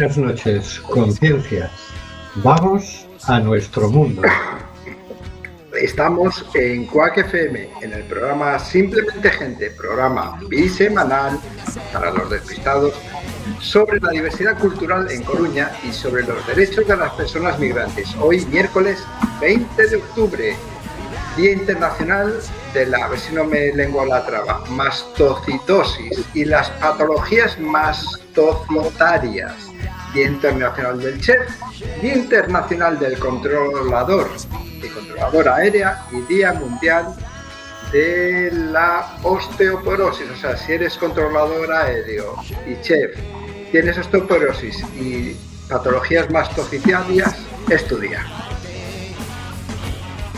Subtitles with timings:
[0.00, 1.70] Buenas noches, conciencias.
[2.36, 4.22] Vamos a nuestro mundo.
[5.78, 11.38] Estamos en Cuac FM, en el programa Simplemente Gente, programa bisemanal
[11.92, 12.94] para los despistados
[13.60, 18.08] sobre la diversidad cultural en Coruña y sobre los derechos de las personas migrantes.
[18.22, 19.04] Hoy, miércoles
[19.42, 20.56] 20 de octubre,
[21.36, 22.40] Día Internacional
[22.72, 29.69] de la, a ver si no me lengua la traba, mastocitosis y las patologías mastocitarias.
[30.12, 31.48] Día Internacional del Chef,
[32.02, 34.30] Día Internacional del Controlador
[34.82, 37.14] y Controladora Aérea y Día Mundial
[37.92, 40.30] de la Osteoporosis.
[40.30, 43.16] O sea, si eres controlador aéreo y chef,
[43.72, 45.36] tienes osteoporosis y
[45.68, 47.36] patologías mastocitarias,
[47.68, 48.24] estudia.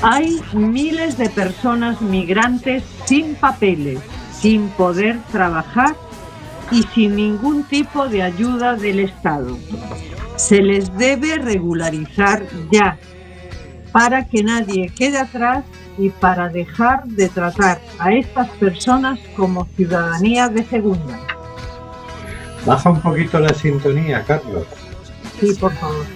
[0.02, 4.00] Hay miles de personas migrantes sin papeles,
[4.32, 5.94] sin poder trabajar
[6.72, 9.58] y sin ningún tipo de ayuda del Estado.
[10.36, 12.98] Se les debe regularizar ya
[13.92, 15.64] para que nadie quede atrás
[15.98, 21.20] y para dejar de tratar a estas personas como ciudadanía de segunda.
[22.64, 24.66] Baja un poquito la sintonía, Carlos.
[25.38, 26.06] Sí, por favor.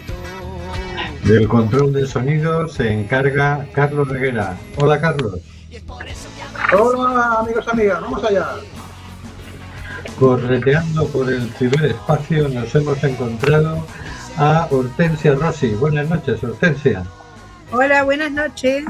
[1.24, 4.56] Del control del sonido se encarga Carlos Reguera.
[4.76, 5.40] Hola, Carlos.
[6.72, 8.46] Hola, amigos, amigas, vamos allá.
[10.18, 13.86] Correteando por el ciberespacio nos hemos encontrado
[14.38, 15.74] a Hortensia Rossi.
[15.74, 17.04] Buenas noches, Hortensia.
[17.70, 18.84] Hola, buenas noches.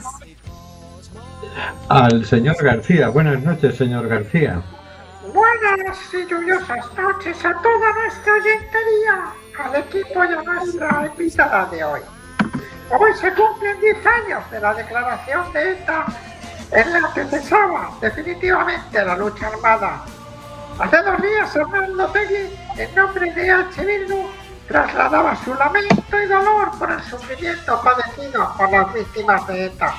[1.88, 3.08] Al señor García.
[3.08, 4.62] Buenas noches, señor García.
[5.34, 9.24] Buenas y lluviosas noches a toda nuestra oyentería,
[9.64, 12.00] al equipo y a nuestra invitada de hoy.
[12.90, 16.06] Hoy se cumplen 10 años de la declaración de ETA
[16.70, 20.04] en la que cesaba definitivamente la lucha armada.
[20.78, 23.82] Hace dos días Hernando Tegui, en nombre de H.
[23.82, 24.28] Bildu,
[24.68, 29.94] trasladaba su lamento y dolor por el sufrimiento padecido por las víctimas de ETA.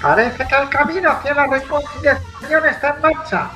[0.00, 3.50] Parece que el camino hacia la reconciliación está en marcha,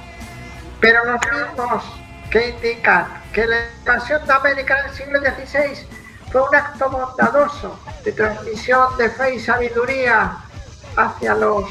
[0.81, 1.85] pero los mismos
[2.29, 5.87] que indican que la invasión de América en el siglo XVI
[6.33, 10.39] fue un acto bondadoso de transmisión de fe y sabiduría
[10.97, 11.65] hacia los,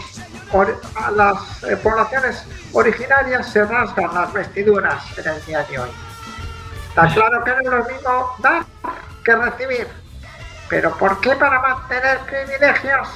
[0.95, 5.89] a las eh, poblaciones originarias se rasgan las vestiduras en el día de hoy.
[6.89, 8.65] Está claro que no es lo mismo dar
[9.23, 9.87] que recibir,
[10.69, 13.07] pero ¿por qué para mantener privilegios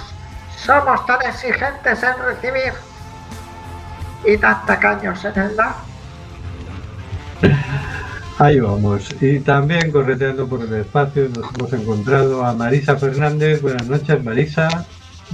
[0.58, 2.74] somos tan exigentes en recibir
[4.26, 5.76] y tan tacaños en el dar?
[8.40, 9.10] Ahí vamos.
[9.22, 13.62] Y también correteando por el espacio nos hemos encontrado a Marisa Fernández.
[13.62, 14.86] Buenas noches, Marisa.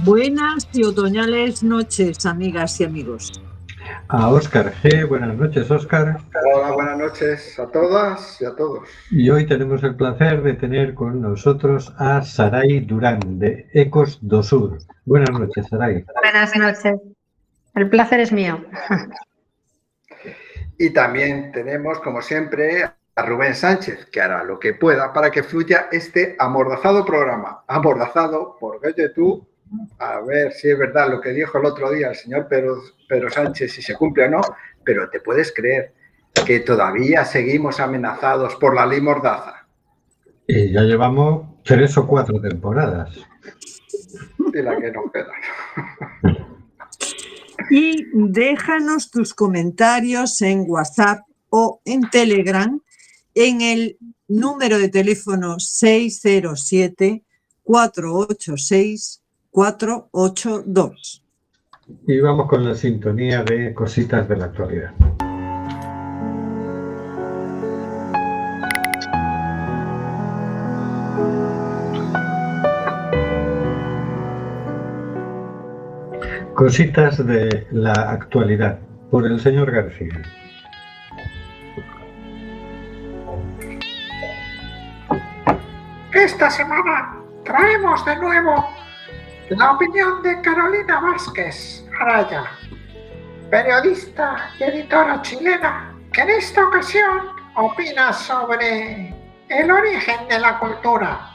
[0.04, 3.42] Buenas y otoñales noches, amigas y amigos.
[4.08, 5.08] A Óscar G.
[5.08, 6.18] Buenas noches, Óscar.
[6.54, 8.88] Hola, buenas noches a todas y a todos.
[9.10, 14.42] Y hoy tenemos el placer de tener con nosotros a Saray Durán, de Ecos do
[14.42, 14.78] Sur.
[15.06, 16.04] Buenas noches, Saray.
[16.22, 17.00] Buenas noches.
[17.74, 18.64] El placer es mío.
[20.78, 25.42] Y también tenemos, como siempre, a Rubén Sánchez, que hará lo que pueda para que
[25.42, 27.64] fluya este amordazado programa.
[27.66, 29.48] Amordazado por Vete tú,
[29.98, 33.30] a ver si es verdad lo que dijo el otro día el señor Pedro, Pedro
[33.30, 34.40] Sánchez, si se cumple o no,
[34.84, 35.92] pero te puedes creer
[36.46, 39.66] que todavía seguimos amenazados por la ley Mordaza.
[40.46, 43.10] Y ya llevamos tres o cuatro temporadas.
[44.54, 45.32] Y la que nos queda.
[47.70, 52.80] Y déjanos tus comentarios en WhatsApp o en Telegram
[53.34, 55.58] en el número de teléfono
[59.56, 61.22] 607-486-482.
[62.06, 64.92] Y vamos con la sintonía de cositas de la actualidad.
[76.54, 78.78] Cositas de la actualidad
[79.10, 80.22] por el señor García.
[86.12, 88.66] Esta semana traemos de nuevo
[89.50, 92.46] la opinión de Carolina Vázquez Araya,
[93.48, 99.14] periodista y editora chilena, que en esta ocasión opina sobre
[99.48, 101.30] el origen de la cultura,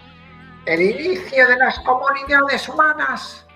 [0.65, 3.47] el inicio de las comunidades humanas.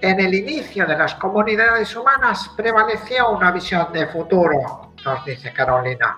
[0.00, 6.16] En el inicio de las comunidades humanas prevaleció una visión de futuro, nos dice Carolina.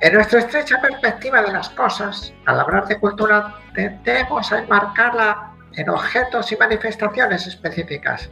[0.00, 5.90] En nuestra estrecha perspectiva de las cosas, al hablar de cultura, tendemos a enmarcarla en
[5.90, 8.30] objetos y manifestaciones específicas,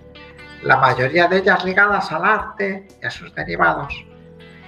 [0.62, 3.93] la mayoría de ellas ligadas al arte y a sus derivados.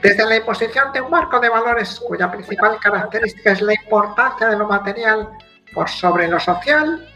[0.02, 4.56] Desde la imposición de un marco de valores cuya principal característica es la importancia de
[4.56, 5.28] lo material
[5.75, 7.08] por sobre lo social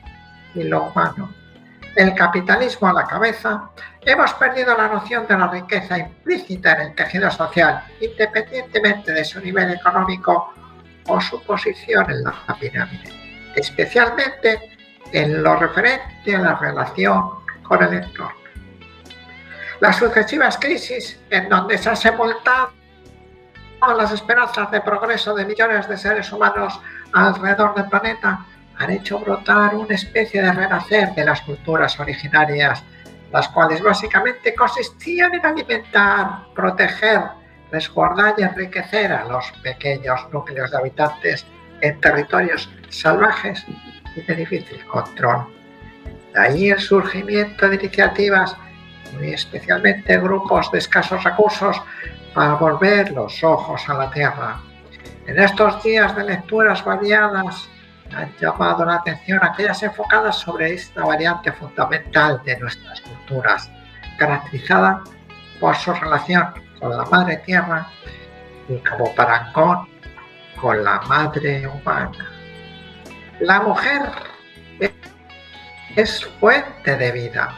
[0.55, 1.33] y lo humano.
[1.95, 3.71] El capitalismo a la cabeza,
[4.03, 9.41] hemos perdido la noción de la riqueza implícita en el tejido social, independientemente de su
[9.41, 10.55] nivel económico
[11.09, 13.13] o su posición en la pirámide,
[13.57, 14.80] especialmente
[15.13, 17.31] en lo referente a la relación
[17.63, 18.35] con el entorno.
[19.81, 22.73] Las sucesivas crisis en donde se han sepultado
[23.97, 26.79] las esperanzas de progreso de millones de seres humanos
[27.13, 28.45] alrededor del planeta
[28.77, 32.83] han hecho brotar una especie de renacer de las culturas originarias,
[33.33, 37.23] las cuales básicamente consistían en alimentar, proteger,
[37.71, 41.47] resguardar y enriquecer a los pequeños núcleos de habitantes
[41.81, 43.65] en territorios salvajes
[44.17, 45.47] y de difícil control.
[46.33, 48.57] De ahí el surgimiento de iniciativas,
[49.15, 51.81] muy especialmente grupos de escasos recursos,
[52.35, 54.61] para volver los ojos a la tierra.
[55.27, 57.69] En estos días de lecturas variadas
[58.15, 63.71] han llamado la atención aquellas enfocadas sobre esta variante fundamental de nuestras culturas,
[64.19, 65.03] caracterizada
[65.61, 67.87] por su relación con la madre tierra
[68.69, 69.89] y como parangón
[70.61, 72.40] con la madre humana.
[73.41, 74.03] La mujer
[75.97, 77.55] es fuente de vida.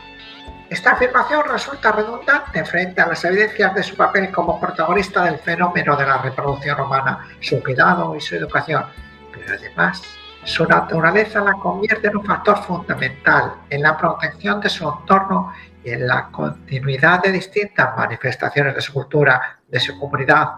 [0.70, 5.96] Esta afirmación resulta redundante frente a las evidencias de su papel como protagonista del fenómeno
[5.96, 8.84] de la reproducción humana, su cuidado y su educación,
[9.32, 10.00] pero además
[10.44, 15.52] su naturaleza la convierte en un factor fundamental en la protección de su entorno
[15.84, 20.48] y en la continuidad de distintas manifestaciones de su cultura, de su comunidad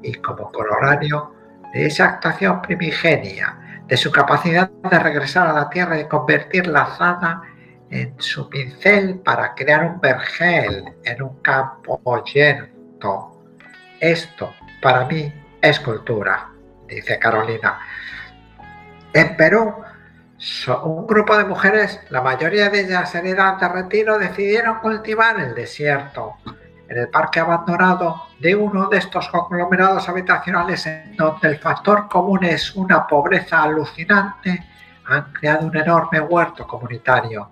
[0.00, 1.34] y como corolario
[1.72, 6.94] de esa actuación primigenia, de su capacidad de regresar a la tierra y convertir la
[6.96, 7.42] zona
[7.90, 12.68] en su pincel para crear un vergel en un campo lleno.
[13.98, 16.50] Esto para mí es cultura,
[16.86, 17.80] dice Carolina.
[19.12, 19.74] En Perú,
[20.84, 25.56] un grupo de mujeres, la mayoría de ellas en edad de retiro, decidieron cultivar el
[25.56, 26.36] desierto
[26.90, 32.42] en el parque abandonado de uno de estos conglomerados habitacionales en donde el factor común
[32.42, 34.66] es una pobreza alucinante,
[35.06, 37.48] han creado un enorme huerto comunitario.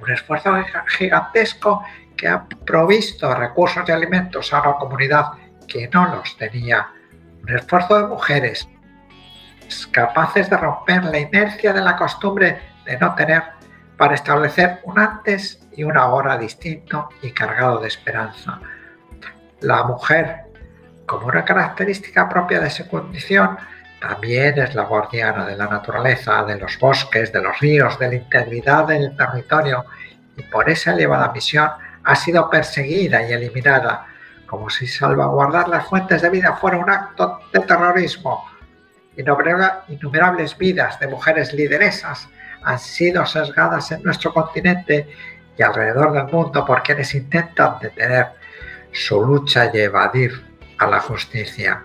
[0.00, 0.56] Un esfuerzo
[0.88, 1.84] gigantesco
[2.16, 5.26] que ha provisto recursos y alimentos a una comunidad
[5.68, 6.88] que no los tenía.
[7.42, 8.68] Un esfuerzo de mujeres
[9.92, 13.44] capaces de romper la inercia de la costumbre de no tener
[13.96, 18.60] para establecer un antes y una hora distinto y cargado de esperanza.
[19.60, 20.44] La mujer,
[21.06, 23.58] como una característica propia de su condición,
[24.00, 28.14] también es la guardiana de la naturaleza, de los bosques, de los ríos, de la
[28.14, 29.84] integridad del territorio
[30.36, 31.68] y por esa elevada misión
[32.02, 34.06] ha sido perseguida y eliminada,
[34.46, 38.46] como si salvaguardar las fuentes de vida fuera un acto de terrorismo.
[39.16, 42.26] Innumerables vidas de mujeres lideresas
[42.64, 45.08] han sido sesgadas en nuestro continente
[45.58, 48.39] y alrededor del mundo por quienes intentan detener
[48.92, 50.32] su lucha y evadir
[50.78, 51.84] a la justicia.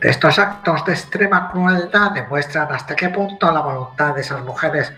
[0.00, 4.92] Estos actos de extrema crueldad demuestran hasta qué punto la voluntad de esas mujeres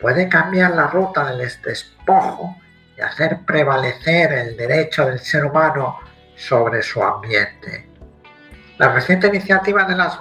[0.00, 2.56] puede cambiar la ruta del despojo
[2.96, 6.00] y hacer prevalecer el derecho del ser humano
[6.36, 7.88] sobre su ambiente.
[8.78, 10.18] La reciente iniciativa de las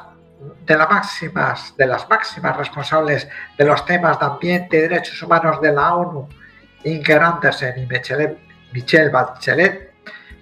[0.65, 5.71] de, máximas, de las máximas responsables de los temas de ambiente y derechos humanos de
[5.71, 6.29] la ONU,
[6.83, 7.87] Inge Andersen y
[8.71, 9.88] Michelle Bachelet,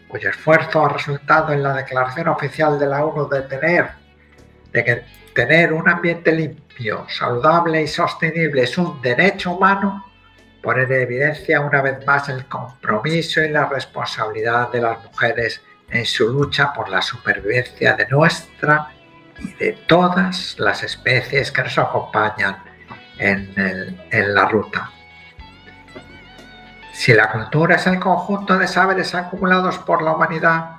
[0.07, 3.89] cuyo esfuerzo ha resultado en la declaración oficial de la ONU de tener,
[4.71, 10.05] de que tener un ambiente limpio, saludable y sostenible es un derecho humano,
[10.61, 16.05] pone en evidencia una vez más el compromiso y la responsabilidad de las mujeres en
[16.05, 18.93] su lucha por la supervivencia de nuestra
[19.39, 22.57] y de todas las especies que nos acompañan
[23.19, 23.53] en,
[24.11, 24.91] en la ruta.
[26.97, 30.77] Si la cultura es el conjunto de saberes acumulados por la humanidad,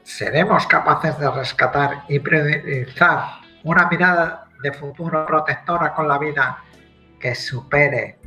[0.04, 6.64] ¿Seremos capaces de rescatar y priorizar una mirada de futuro protectora con la vida
[7.20, 8.20] que supere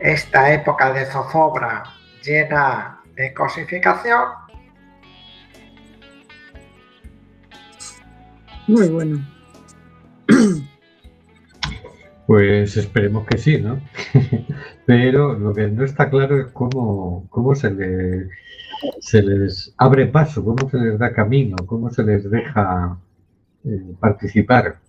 [0.00, 1.82] esta época de zozobra
[2.22, 4.46] llena de cosificación?
[8.66, 9.26] Muy bueno.
[12.26, 13.80] Pues esperemos que sí, ¿no?
[14.86, 18.28] Pero lo que no está claro es cómo, cómo se, le,
[19.00, 22.98] se les abre paso, cómo se les da camino, cómo se les deja
[23.64, 24.80] eh, participar.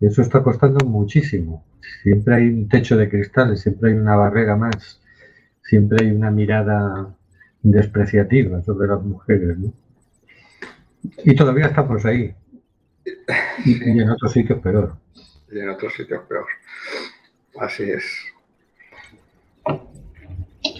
[0.00, 1.64] Eso está costando muchísimo.
[2.02, 5.00] Siempre hay un techo de cristales, siempre hay una barrera más,
[5.62, 7.14] siempre hay una mirada
[7.62, 9.72] despreciativa sobre las mujeres, ¿no?
[11.24, 12.34] Y todavía estamos ahí.
[13.64, 14.96] Y, y en otros sitios peor
[15.50, 16.46] y en otros sitios peor.
[17.58, 18.04] Así es.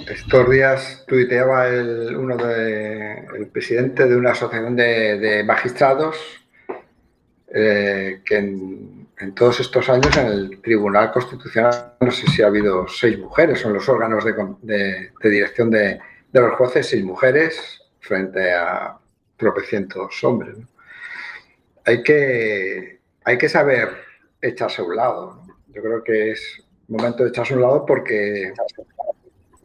[0.08, 6.16] Estos días tuiteaba el, uno de, presidente de una asociación de, magistrados
[7.48, 9.04] eh, que en,
[9.34, 13.72] todos estos años en el Tribunal Constitucional no sé si ha habido seis mujeres, son
[13.72, 15.98] los órganos de, dirección de,
[16.32, 18.98] los jueces, seis mujeres frente a
[19.36, 20.56] tropecientos hombres.
[21.86, 24.03] Hay, que, hay que saber
[24.48, 25.42] echarse a un lado.
[25.68, 28.52] Yo creo que es momento de echarse a un lado porque,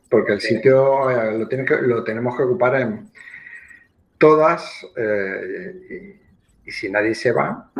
[0.09, 3.09] porque el sitio eh, lo, tiene que, lo tenemos que ocupar en
[4.17, 6.17] todas eh,
[6.65, 7.71] y, si nadie se va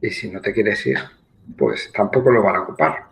[0.00, 0.98] y si no te quieres ir,
[1.56, 3.06] pues tampoco lo van a ocupar.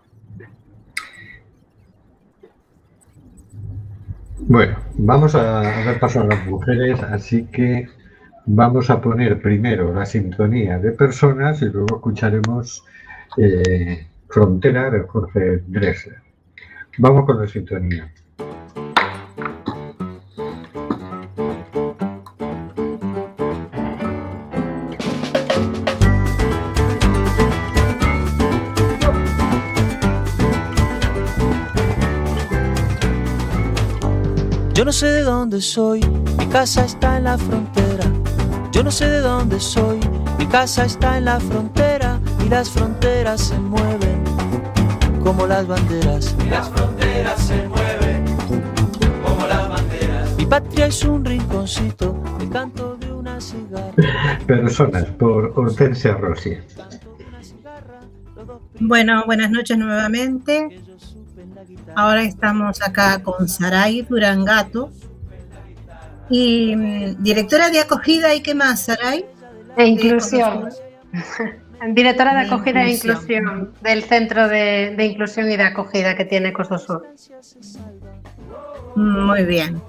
[4.40, 7.88] Bueno, vamos a dar paso a las mujeres, así que
[8.44, 12.84] Vamos a poner primero la sintonía de personas y luego escucharemos
[13.36, 16.18] eh, Frontera de Jorge Dressler.
[16.98, 18.12] Vamos con la sintonía.
[34.74, 36.00] Yo no sé de dónde soy,
[36.38, 37.81] mi casa está en la frontera
[38.72, 40.00] yo no sé de dónde soy,
[40.38, 44.24] mi casa está en la frontera y las fronteras se mueven
[45.22, 46.34] como las banderas.
[46.44, 48.24] Y las fronteras se mueven
[49.24, 50.36] como las banderas.
[50.36, 53.92] Mi patria es un rinconcito, el canto de una cigarra.
[54.46, 56.56] Personas por Hortensia Rossi.
[58.80, 60.80] Bueno, buenas noches nuevamente.
[61.94, 64.90] Ahora estamos acá con Saray Durangato,
[66.30, 69.24] y mm, directora de acogida y qué más, Saray?
[69.76, 70.68] E inclusión.
[71.90, 76.78] directora de acogida e inclusión del Centro de, Inclusión y de Acogida que tiene Costo
[76.78, 77.06] Sur.
[78.94, 79.82] Muy bien.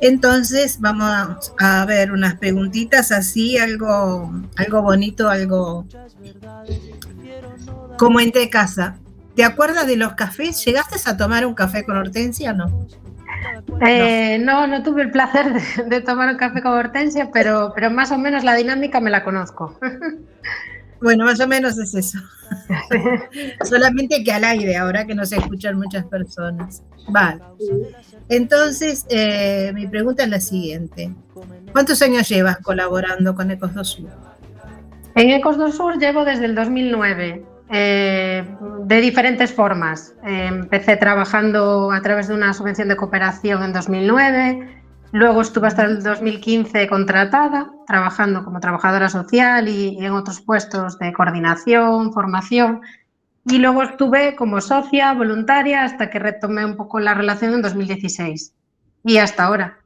[0.00, 5.86] Entonces vamos a ver unas preguntitas así, algo, algo bonito, algo
[7.98, 8.96] como entre casa.
[9.34, 10.64] ¿Te acuerdas de los cafés?
[10.64, 12.86] ¿Llegaste a tomar un café con Hortensia o no?
[13.80, 14.66] Eh, no.
[14.66, 15.52] no, tuve el placer
[15.86, 19.24] de, tomar un café con Hortensia, pero, pero más o menos la dinámica me la
[19.24, 19.78] conozco.
[21.00, 22.18] Bueno, más o menos es eso.
[23.64, 26.82] Solamente que al aire, ahora que no se escuchan muchas personas.
[27.08, 27.40] Vale.
[28.28, 31.14] Entonces, eh, mi pregunta es la siguiente.
[31.72, 34.10] ¿Cuántos años llevas colaborando con Ecos do Sur?
[35.14, 37.44] En Ecos do Sur llevo desde el 2009.
[37.70, 38.44] Eh,
[38.84, 40.14] de diferentes formas.
[40.24, 44.82] Eh, empecé trabajando a través de una subvención de cooperación en 2009,
[45.12, 51.12] luego estuve hasta el 2015 contratada, trabajando como trabajadora social y, en otros puestos de
[51.12, 52.80] coordinación, formación,
[53.44, 58.54] y luego estuve como socia voluntaria hasta que retomé un poco la relación en 2016
[59.04, 59.78] y hasta ahora.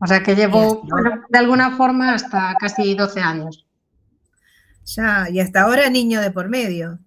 [0.00, 0.82] O sea que llevo,
[1.28, 3.63] de alguna forma, hasta casi 12 años.
[4.84, 6.98] Ya, y hasta ahora niño de por medio.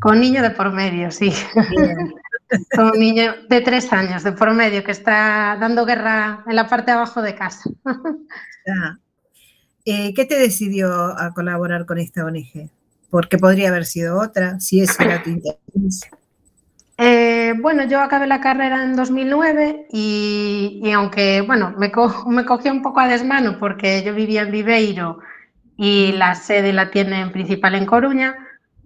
[0.00, 1.32] Con niño de por medio, sí.
[2.74, 6.68] Con un niño de tres años de por medio que está dando guerra en la
[6.68, 7.70] parte de abajo de casa.
[9.84, 12.70] Eh, ¿Qué te decidió a colaborar con esta ONG?
[13.08, 16.02] Porque podría haber sido otra, si ese era tu interés.
[16.98, 21.90] Eh, bueno, yo acabé la carrera en 2009 y, aunque, bueno, me,
[22.26, 25.20] me cogió un poco a desmano porque yo vivía en Viveiro
[25.82, 28.36] y la sede la tienen principal en Coruña,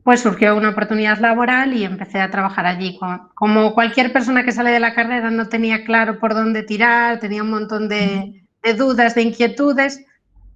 [0.04, 2.96] pues surgió una oportunidad laboral y empecé a trabajar allí.
[3.34, 7.42] Como cualquier persona que sale de la carrera no tenía claro por dónde tirar, tenía
[7.42, 8.46] un montón de,
[8.78, 10.04] dudas, de inquietudes,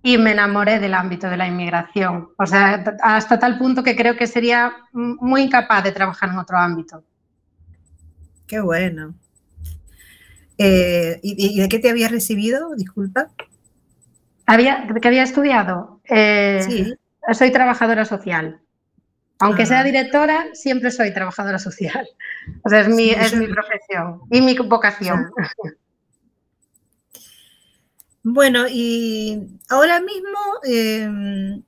[0.00, 2.28] y me enamoré del ámbito de la inmigración.
[2.38, 6.56] O sea, hasta tal punto que creo que sería muy incapaz de trabajar en otro
[6.56, 7.02] ámbito.
[8.46, 9.12] Qué bueno.
[10.56, 12.76] Eh, ¿y, de qué te había recibido?
[12.76, 13.26] Disculpa.
[14.48, 16.00] Había, ¿Que había estudiado?
[16.08, 16.94] Eh, sí.
[17.34, 18.60] Soy trabajadora social.
[19.40, 19.84] Aunque sea ah.
[19.84, 22.08] directora, siempre soy trabajadora social.
[22.64, 25.30] O sea, es mi, es mi profesión y mi vocación.
[28.22, 31.62] Bueno, y ahora mismo em,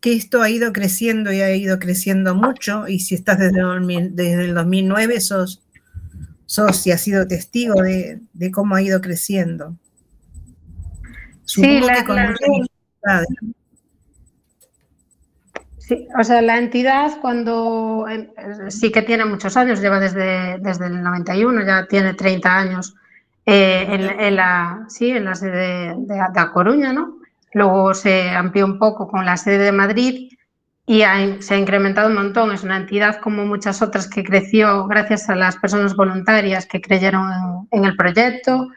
[0.00, 3.60] que esto ha ido creciendo y ha ido creciendo mucho, y si estás desde,
[4.10, 5.62] desde el 2009, sos,
[6.46, 8.20] sos y has sido testigo de,
[8.52, 9.76] cómo ha ido creciendo.
[11.54, 12.18] Sí, la, con
[15.78, 18.30] Sí, o sea, la entidad cuando eh,
[18.68, 22.94] sí que tiene muchos años, lleva desde, desde el 91, ya tiene 30 años
[23.44, 27.18] eh, en, la, sí, en la sede de, de, Coruña, ¿no?
[27.52, 30.30] Luego se amplió un poco con la sede de Madrid
[30.86, 31.02] y
[31.40, 32.52] se ha incrementado un montón.
[32.52, 37.66] Es una entidad como muchas otras que creció gracias a las personas voluntarias que creyeron
[37.70, 38.68] en, el proyecto,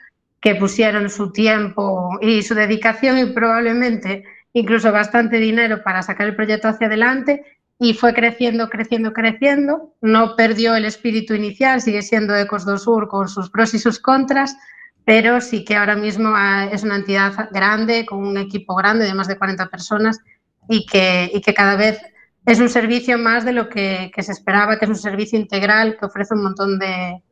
[0.44, 6.36] que pusieron su tiempo y su dedicación y probablemente incluso bastante dinero para sacar el
[6.36, 7.46] proyecto hacia adelante
[7.80, 9.96] y fue creciendo, creciendo, creciendo.
[10.02, 14.00] No perdió el espíritu inicial, sigue siendo Ecos do Sur con sus pros y sus
[14.00, 14.58] contras,
[15.06, 19.14] pero sí que ahora mismo ah, es una entidad grande, con un equipo grande de
[19.14, 20.20] más de 40 personas
[20.68, 22.02] y que, y que cada vez
[22.46, 25.96] es un servicio más de lo que, que, se esperaba, que es un servicio integral
[25.98, 27.24] que ofrece un montón de,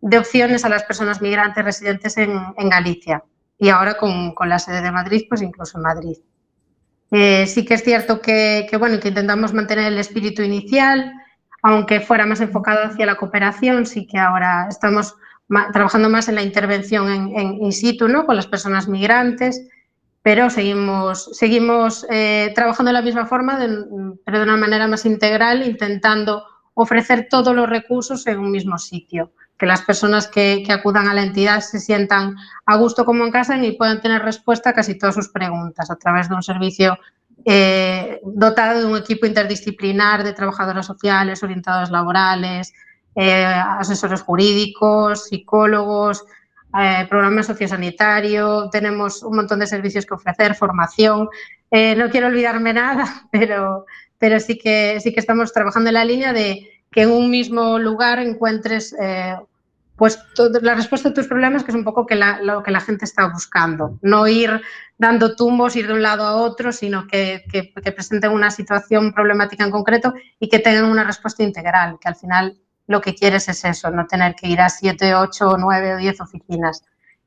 [0.00, 3.22] de opciones a las personas migrantes residentes en, Galicia
[3.58, 6.16] y ahora con, con, la sede de Madrid, pues incluso en Madrid.
[7.10, 11.12] Eh, sí que es cierto que, que, bueno, que intentamos mantener el espíritu inicial,
[11.62, 15.16] aunque fuera más enfocado hacia la cooperación, sí que ahora estamos
[15.72, 18.26] trabajando más en la intervención en, in situ, ¿no?
[18.26, 19.68] Con las personas migrantes,
[20.22, 23.58] pero seguimos, seguimos eh, trabajando de la misma forma,
[24.24, 26.44] pero de una manera más integral, intentando
[26.74, 31.22] ofrecer todos los recursos en un mismo sitio, que las personas que, acudan a la
[31.22, 35.14] entidad se sientan a gusto como en casa y puedan tener respuesta a casi todas
[35.14, 36.98] sus preguntas a través de un servicio
[37.44, 42.72] eh, dotado de un equipo interdisciplinar de trabajadoras sociales, orientadoras laborales,
[43.14, 46.24] eh, asesores jurídicos, psicólogos,
[46.78, 51.28] eh, programa sociosanitario, tenemos un montón de servicios que ofrecer, formación.
[51.70, 53.86] Eh, no quiero olvidarme nada, pero,
[54.18, 57.78] pero sí, que, sí que estamos trabajando en la línea de que en un mismo
[57.78, 59.36] lugar encuentres eh,
[59.96, 62.70] pues todo, la respuesta a tus problemas, que es un poco que la, lo que
[62.70, 63.98] la gente está buscando.
[64.02, 64.60] No ir
[64.98, 69.12] dando tumbos, ir de un lado a otro, sino que, que, que presenten una situación
[69.12, 73.48] problemática en concreto y que tengan una respuesta integral, que al final lo que quieres
[73.48, 76.84] es eso, no tener que ir a 7, 8, 9 o 10 oficinas.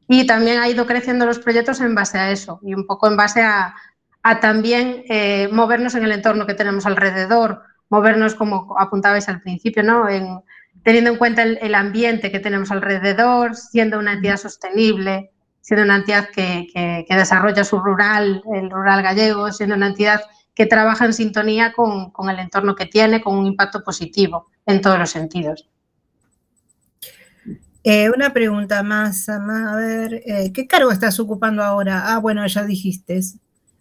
[0.08, 3.18] Y también ha ido creciendo los proyectos en base a eso y un poco en
[3.18, 3.76] base a,
[4.24, 9.84] a también eh, movernos en el entorno que tenemos alrededor, movernos como apuntabais al principio,
[9.84, 10.08] ¿no?
[10.10, 10.42] En,
[10.84, 15.98] teniendo en cuenta el, el, ambiente que tenemos alrededor, siendo una entidad sostenible, siendo una
[15.98, 20.22] entidad que, que, que desarrolla su rural, el rural gallego, siendo una entidad
[20.56, 24.82] que trabaja en sintonía con, con, el entorno que tiene, con un impacto positivo en
[24.82, 25.70] todos los sentidos.
[27.84, 32.14] Eh, una pregunta más, a ver, eh, ¿qué cargo estás ocupando ahora?
[32.14, 33.22] Ah, bueno, ya dijiste.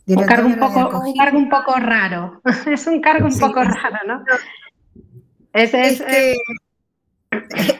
[0.08, 3.62] Un cargo un, poco, un cargo un poco raro, es un cargo un sí, poco
[3.62, 4.24] raro, ¿no?
[5.52, 6.34] Es, es, que,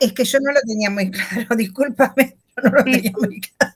[0.01, 2.93] es, que, yo no lo tenía muy claro, discúlpame, no lo sí.
[2.93, 3.75] tenía muy claro.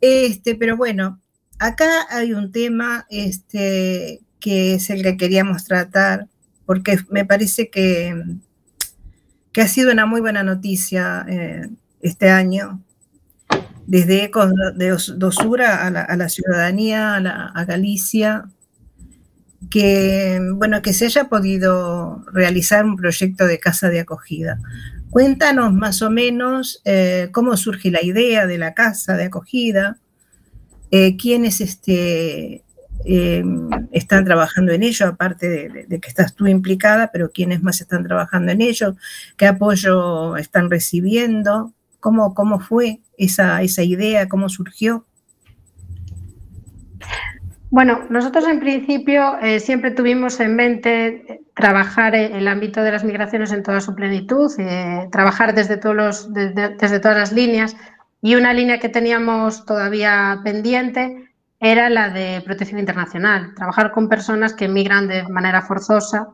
[0.00, 1.20] Este, pero bueno,
[1.58, 6.28] acá hay un tema este, que es el que queríamos tratar,
[6.64, 8.14] porque me parece que,
[9.52, 11.68] que ha sido una muy buena noticia eh,
[12.00, 12.82] este año,
[13.86, 14.30] desde
[15.16, 18.44] Dosura a la, a la ciudadanía, a, la, a, Galicia,
[19.70, 24.58] que, bueno, que se haya podido realizar un proyecto de casa de acogida.
[25.10, 29.98] Cuéntanos más o menos eh, cómo surge la idea de la casa de acogida,
[30.90, 32.64] eh, quiénes este,
[33.04, 33.44] eh,
[33.92, 38.04] están trabajando en ello, aparte de, de, que estás tú implicada, pero quiénes más están
[38.04, 38.96] trabajando en ello,
[39.36, 41.72] qué apoyo están recibiendo,
[42.06, 45.04] cómo, cómo fue esa, esa idea, cómo surgió.
[47.68, 53.02] Bueno, nosotros en principio eh, siempre tuvimos en mente trabajar en el ámbito de las
[53.02, 57.76] migraciones en toda su plenitud, eh, trabajar desde, todos los, desde, desde todas las líneas,
[58.22, 64.54] y una línea que teníamos todavía pendiente era la de protección internacional, trabajar con personas
[64.54, 66.28] que emigran de manera forzosa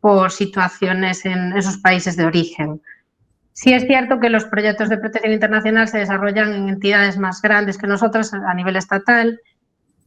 [0.00, 2.80] por situaciones en esos países de origen.
[3.60, 7.76] Sí es cierto que los proyectos de protección internacional se desarrollan en entidades más grandes
[7.76, 9.40] que nosotros a nivel estatal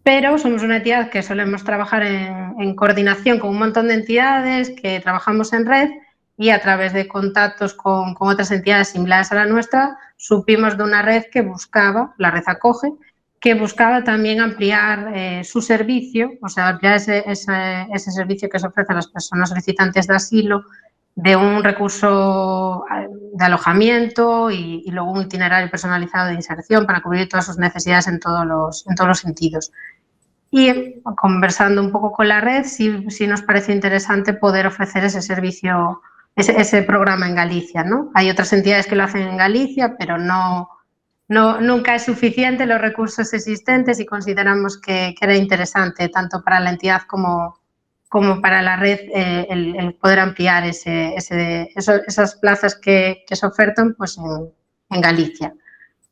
[0.03, 4.99] pero somos una entidad que solemos trabajar en, coordinación con un montón de entidades, que
[4.99, 5.89] trabajamos en red
[6.37, 11.03] y a través de contactos con, otras entidades similares a la nuestra, supimos de una
[11.03, 12.93] red que buscaba, la red acoge,
[13.39, 18.67] que buscaba también ampliar eh, su servicio, o sea, ampliar ese, ese, servicio que se
[18.67, 20.63] ofrece a las personas solicitantes de asilo,
[21.15, 27.27] de un recurso eh, de alojamiento y, luego un itinerario personalizado de inserción para cubrir
[27.27, 29.71] todas sus necesidades en todos los, en todos los sentidos.
[30.49, 35.21] Y conversando un poco con la red, sí, sí nos parece interesante poder ofrecer ese
[35.21, 36.01] servicio,
[36.35, 37.83] ese, ese, programa en Galicia.
[37.83, 38.11] ¿no?
[38.13, 40.69] Hay otras entidades que lo hacen en Galicia, pero no,
[41.29, 46.59] no, nunca es suficiente los recursos existentes y consideramos que, que era interesante tanto para
[46.59, 47.60] la entidad como,
[48.11, 54.17] como para la red eh, el, poder ampliar ese, esas plazas que, se ofertan pues,
[54.17, 55.53] en, Galicia.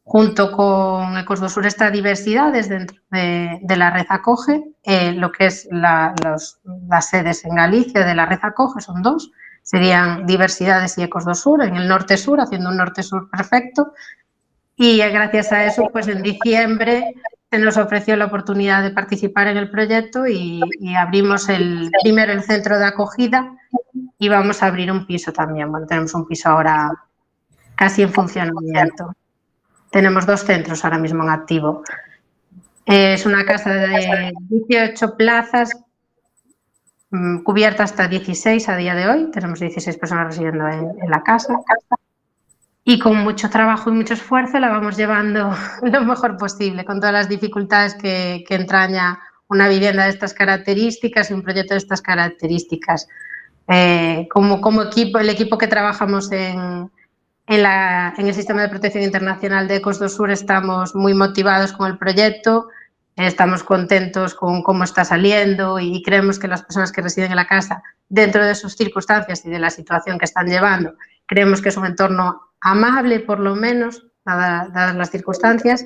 [0.06, 5.48] Junto con Ecos do Sur, esta diversidad dentro de, la red Acoge, eh, lo que
[5.48, 9.30] es las sedes en Galicia de la red Acoge son dos,
[9.62, 13.92] serían Diversidades y Ecos Sur, en el norte-sur, haciendo un norte-sur perfecto,
[14.78, 17.14] y gracias a eso, pues en diciembre
[17.52, 20.62] se nos ofreció la oportunidad de participar en el proyecto y,
[20.96, 23.56] abrimos el primero el centro de acogida
[24.20, 25.72] y vamos a abrir un piso también.
[25.72, 26.92] Bueno, tenemos un piso ahora
[27.76, 29.16] casi en funcionamiento.
[29.90, 31.84] Tenemos dos centros ahora mismo en activo.
[32.86, 35.72] Es una casa de 18 plazas,
[37.10, 39.32] mm, cubierta hasta 16 a día de hoy.
[39.32, 41.56] Tenemos 16 personas residiendo en, en la casa
[42.89, 47.13] y con mucho trabajo y mucho esfuerzo la vamos llevando lo mejor posible, con todas
[47.13, 53.08] las dificultades que, entraña una vivienda de estas características y un proyecto de estas características.
[53.67, 56.89] Eh, como, como equipo, el equipo que trabajamos en,
[57.45, 61.73] en, la, en, el Sistema de Protección Internacional de Ecos do Sur estamos muy motivados
[61.73, 62.69] con el proyecto,
[63.15, 67.45] estamos contentos con cómo está saliendo y creemos que las personas que residen en la
[67.45, 70.95] casa, dentro de sus circunstancias y de la situación que están llevando,
[71.28, 75.86] creemos que es un entorno amable por lo menos, dadas, las circunstancias.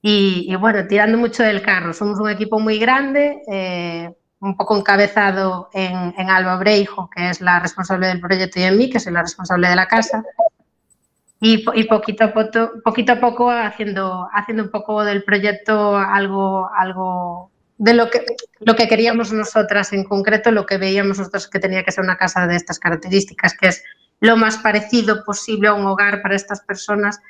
[0.00, 1.92] Y, bueno, tirando mucho del carro.
[1.92, 7.58] Somos un equipo muy grande, eh, un poco encabezado en, Alba Breijo, que es la
[7.58, 10.22] responsable del proyecto, y en mí, que soy la responsable de la casa.
[11.40, 17.50] Y, poquito, a poco, poquito a poco haciendo, haciendo un poco del proyecto algo, algo
[17.76, 18.24] de lo que,
[18.58, 22.16] lo que queríamos nosotras en concreto, lo que veíamos nosotros que tenía que ser una
[22.16, 23.84] casa de estas características, que es
[24.20, 27.20] lo más parecido posible a un hogar para estas personas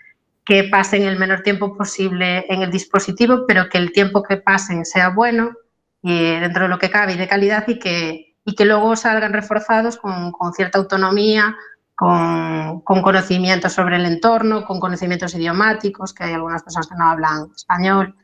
[0.45, 4.85] que pasen el menor tiempo posible en el dispositivo, pero que el tiempo que pasen
[4.87, 5.53] sea bueno
[6.03, 9.35] y dentro de lo que cabe y de calidad y que, y que luego salgan
[9.35, 11.55] reforzados con, cierta autonomía,
[11.95, 17.11] con, con, conocimientos sobre el entorno, con conocimientos idiomáticos, que hay algunas personas que no
[17.11, 18.15] hablan español,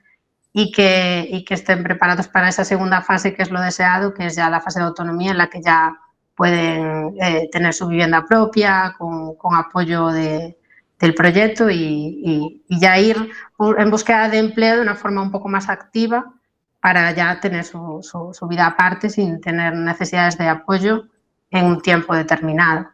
[0.57, 4.27] y que, y que estén preparados para esa segunda fase que es lo deseado, que
[4.27, 5.99] es ya la fase de autonomía en la que ya
[6.35, 14.29] pueden eh, tener su vivienda propia con, apoyo del proyecto y, ya ir en búsqueda
[14.29, 16.33] de empleo de una forma un poco más activa
[16.81, 18.03] para ya tener su,
[18.49, 21.07] vida aparte sin tener necesidades de apoyo
[21.51, 22.89] en un tiempo determinado.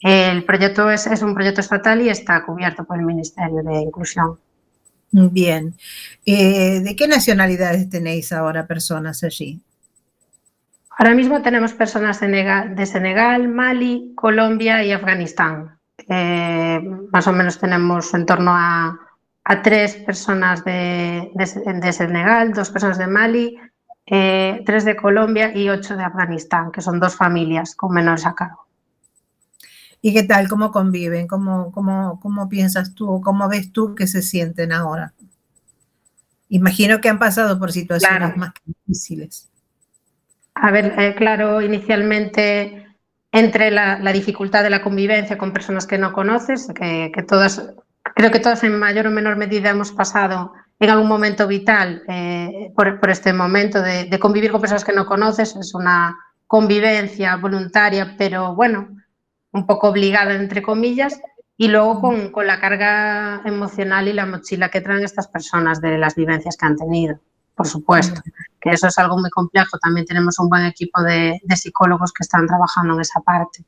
[0.00, 4.38] El proyecto es, un proyecto estatal y está cubierto por el Ministerio de Inclusión.
[5.12, 5.74] Bien.
[6.24, 9.60] Eh, ¿De qué nacionalidades tenéis ahora personas allí?
[11.02, 15.76] Ahora mismo tenemos personas de Senegal, Mali, Colombia y Afganistán.
[16.06, 19.00] más o menos tenemos en torno a,
[19.64, 21.32] tres personas de,
[21.90, 23.58] Senegal, dos personas de Mali,
[24.06, 28.36] eh, tres de Colombia y ocho de Afganistán, que son dos familias con menores a
[28.36, 28.68] cargo.
[30.00, 30.48] ¿Y qué tal?
[30.48, 31.26] ¿Cómo conviven?
[31.26, 33.20] ¿Cómo, cómo, cómo piensas tú?
[33.20, 35.14] ¿Cómo ves tú que se sienten ahora?
[36.48, 39.48] Imagino que han pasado por situaciones más difíciles.
[40.54, 42.86] A ver, eh, claro, inicialmente
[43.32, 47.74] entre la, dificultad de la convivencia con personas que no conoces, que, todas,
[48.14, 52.72] creo que todas en mayor o menor medida hemos pasado en algún momento vital eh,
[52.76, 58.54] por, este momento de, convivir con personas que no conoces, es una convivencia voluntaria, pero
[58.54, 58.88] bueno,
[59.52, 61.18] un poco obligada, entre comillas,
[61.56, 65.96] y luego con, con la carga emocional y la mochila que traen estas personas de
[65.96, 67.18] las vivencias que han tenido
[67.54, 68.20] por supuesto,
[68.60, 69.78] que eso es algo muy complejo.
[69.78, 73.64] También tenemos un buen equipo de, psicólogos que están trabajando en esa parte.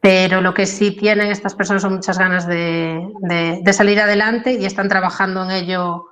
[0.00, 4.88] Pero lo que sí tienen estas personas son muchas ganas de, salir adelante y están
[4.88, 6.06] trabajando en ello,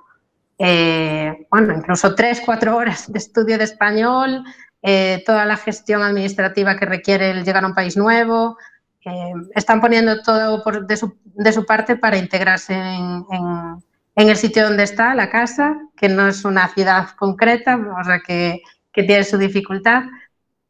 [0.57, 4.43] eh, bueno, incluso tres, cuatro horas de estudio de español,
[4.81, 8.57] eh, toda la gestión administrativa que requiere el llegar a un país nuevo.
[9.05, 10.97] Eh, están poniendo todo de,
[11.53, 13.25] su, parte para integrarse en
[14.17, 18.61] el sitio donde está la casa, que no es una ciudad concreta, o sea que,
[18.91, 20.05] que tiene su dificultad.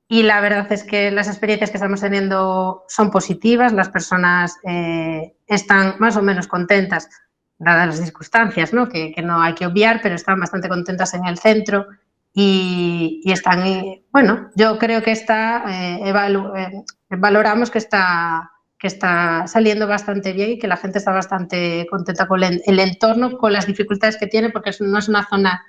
[0.10, 5.36] Y la verdad es que las experiencias que estamos teniendo son positivas, las personas eh,
[5.48, 7.10] están más o menos contentas,
[7.58, 8.90] dadas las circunstancias, ¿no?
[8.90, 11.88] Que, que, no hay que obviar, pero están bastante contentas en el centro
[12.34, 13.64] y, y están,
[14.12, 20.34] bueno, yo creo que está, eh, evalu eh, valoramos que está que está saliendo bastante
[20.34, 24.28] bien y que la gente está bastante contenta con el, entorno, con las dificultades que
[24.28, 25.64] tiene, porque no es una zona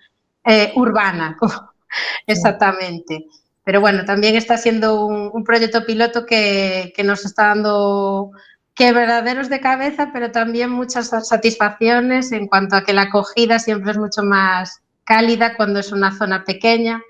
[0.44, 1.36] eh, urbana
[2.26, 3.26] exactamente.
[3.64, 8.30] Pero bueno, también está siendo un, un proyecto piloto que, que, nos está dando
[8.74, 13.98] quebraderos de cabeza, pero también muchas satisfacciones en cuanto a que la acogida siempre es
[13.98, 17.02] mucho más cálida cuando es una zona pequeña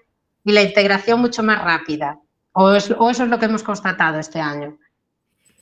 [0.44, 2.18] y la integración mucho más rápida.
[2.52, 4.78] O, es, o eso es lo que hemos constatado este año.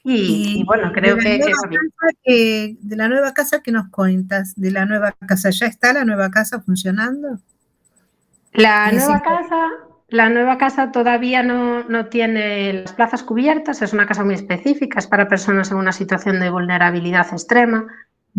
[0.09, 1.53] Y, y, bueno, creo que, que,
[2.23, 6.05] que, De la nueva casa que nos cuentas, de la nueva casa, ¿ya está la
[6.05, 7.41] nueva casa funcionando?
[8.53, 9.69] La nueva casa,
[10.09, 15.01] la nueva casa todavía no, no, tiene las plazas cubiertas, es una casa muy específica,
[15.01, 17.87] es para personas en una situación de vulnerabilidad extrema,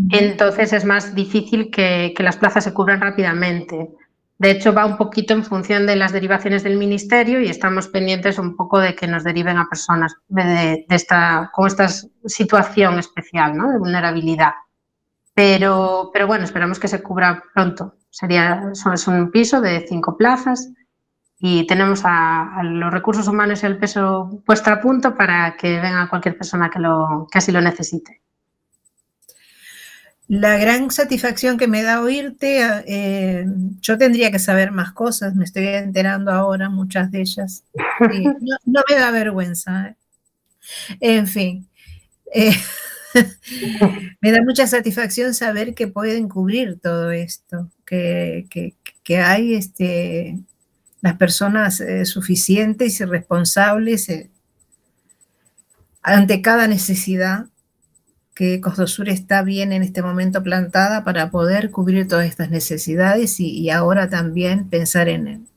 [0.09, 3.89] entonces es más difícil que, que las plazas se cubran rápidamente.
[4.39, 8.37] De hecho, va un poquito en función de las derivaciones del Ministerio y estamos pendientes
[8.37, 11.87] un poco de que nos deriven a personas de, esta, con esta
[12.25, 13.71] situación especial ¿no?
[13.71, 14.53] de vulnerabilidad.
[15.33, 17.95] Pero, pero bueno, esperamos que se cubra pronto.
[18.11, 20.71] Sería, es un piso de cinco plazas
[21.39, 25.79] y tenemos a, a, los recursos humanos y el peso puesto a punto para que
[25.79, 28.21] venga cualquier persona que, lo, que así lo necesite.
[30.27, 33.45] La gran satisfacción que me da oírte, eh,
[33.79, 37.63] yo tendría que saber más cosas, me estoy enterando ahora muchas de ellas.
[38.41, 39.87] No, no, me da vergüenza.
[39.87, 39.95] ¿eh?
[40.99, 41.67] En fin,
[42.33, 42.51] eh,
[44.21, 50.37] me da mucha satisfacción saber que pueden cubrir todo esto, que, que, que hay este,
[51.01, 54.09] las personas suficientes y responsables
[56.01, 57.47] ante cada necesidad
[58.37, 63.71] que Costosur está bien en este momento plantada para poder cubrir todas estas necesidades y,
[63.71, 65.47] ahora también pensar en,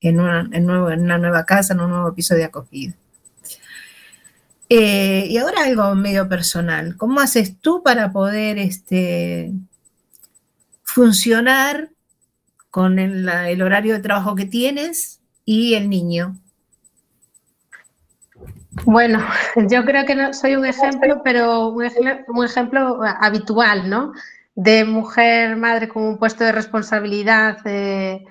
[0.00, 2.94] en, una, nueva casa, en un nuevo piso de acogida.
[4.70, 6.96] Eh, y ahora algo medio personal.
[6.96, 9.52] ¿Cómo haces tú para poder este,
[10.82, 11.90] funcionar
[12.70, 16.40] con el horario de trabajo que tienes y el niño?
[18.84, 19.18] Bueno,
[19.68, 24.12] yo creo que no soy un ejemplo, pero un ejemplo, un ejemplo habitual, ¿no?
[24.54, 28.24] De mujer madre con un puesto de responsabilidad eh,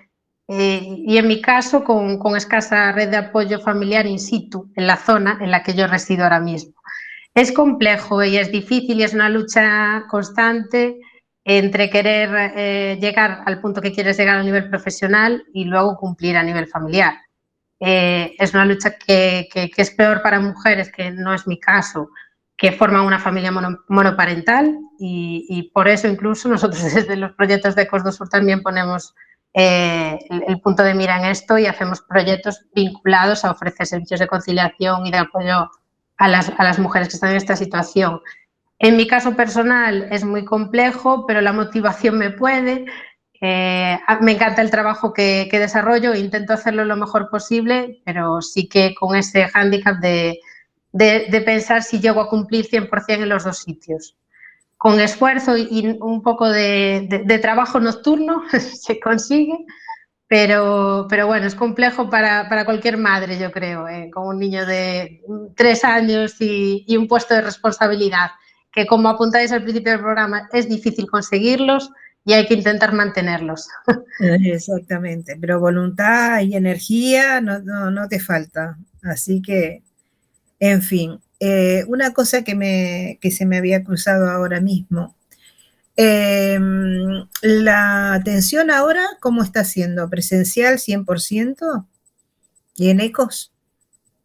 [0.48, 4.88] eh, y en mi caso con, con, escasa red de apoyo familiar in situ en
[4.88, 6.74] la zona en la que yo resido ahora mismo.
[7.36, 11.00] Es complejo y es difícil y es una lucha constante
[11.44, 16.38] entre querer eh, llegar al punto que quieres llegar a nivel profesional y luego cumplir
[16.38, 17.16] a nivel familiar.
[17.80, 22.10] Eh, es una lucha que, es peor para mujeres, que no es mi caso,
[22.58, 27.88] que forman una familia mono, monoparental y, por eso incluso nosotros desde los proyectos de
[27.88, 29.16] Cos do Sur también ponemos
[29.54, 34.20] eh, el, el, punto de mira en esto y hacemos proyectos vinculados a ofrecer servicios
[34.20, 35.70] de conciliación y de apoyo
[36.18, 38.22] a las, a las mujeres que están en esta situación.
[38.78, 42.86] En mi caso personal es muy complejo, pero la motivación me puede,
[43.42, 48.68] eh, me encanta el trabajo que, que, desarrollo, intento hacerlo lo mejor posible, pero sí
[48.68, 50.40] que con ese hándicap de,
[50.92, 54.18] de, de, pensar si llego a cumplir 100% en los dos sitios.
[54.78, 59.66] Con esfuerzo y un poco de, de trabajo nocturno se consigue,
[60.28, 64.66] pero, pero, bueno, es complejo para, para cualquier madre, yo creo, eh, con un niño
[64.66, 65.22] de
[65.56, 68.32] tres años y, y un puesto de responsabilidad,
[68.72, 71.90] que como apuntáis al principio del programa, es difícil conseguirlos
[72.26, 73.68] y hay que intentar mantenerlos.
[74.20, 78.78] Exactamente, pero voluntad y energía no, no, no te falta.
[79.04, 79.82] Así que,
[80.60, 85.16] en fin, eh, una cosa que, me, que se me había cruzado ahora mismo.
[85.96, 86.60] Eh,
[87.42, 90.10] ¿La atención ahora cómo está siendo?
[90.10, 91.86] ¿Presencial 100%?
[92.76, 93.54] ¿Y en ECOS?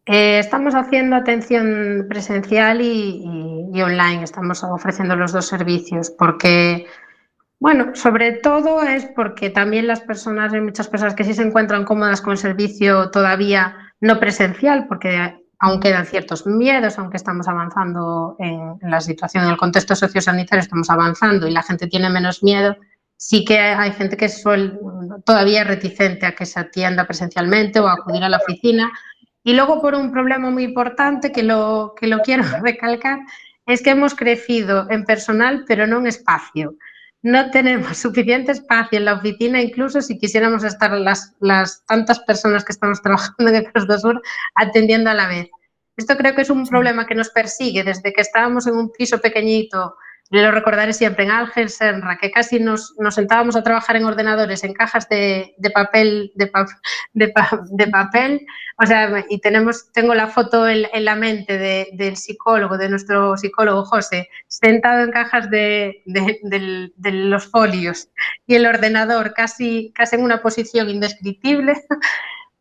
[0.05, 6.85] Eh, estamos haciendo atención presencial y, y, y online, estamos ofreciendo los dos servicios porque
[7.59, 11.85] bueno, sobre todo es porque también las personas, hay muchas personas que sí se encuentran
[11.85, 18.77] cómodas con servicio todavía no presencial, porque aún quedan ciertos miedos, aunque estamos avanzando en,
[18.81, 22.75] la situación, en el contexto sociosanitario estamos avanzando y la gente tiene menos miedo,
[23.17, 24.77] sí que hay gente que suele,
[25.25, 28.91] todavía reticente a que se atienda presencialmente o a acudir a la oficina.
[29.43, 33.19] Y luego por un problema muy importante que lo, que lo quiero recalcar,
[33.65, 36.75] es que hemos crecido en personal, pero no en espacio.
[37.25, 42.63] No tenemos suficiente espacio en la oficina, incluso si quisiéramos estar las, las tantas personas
[42.63, 44.21] que estamos trabajando en el Costa Sur
[44.53, 45.49] atendiendo a la vez.
[45.97, 49.19] Esto creo que es un problema que nos persigue desde que estábamos en un piso
[49.19, 49.95] pequeñito
[50.31, 54.63] lo recordaré siempre, en Ángel Senra, que casi nos, nos, sentábamos a trabajar en ordenadores,
[54.63, 56.51] en cajas de, de papel, de,
[57.13, 57.33] de,
[57.71, 58.45] de, papel,
[58.77, 61.57] o sea, y tenemos, tengo la foto en, en la mente
[61.93, 66.03] del psicólogo, de nuestro psicólogo José, sentado en cajas de,
[67.03, 68.09] los folios
[68.47, 71.73] y el ordenador casi, casi en una posición indescriptible.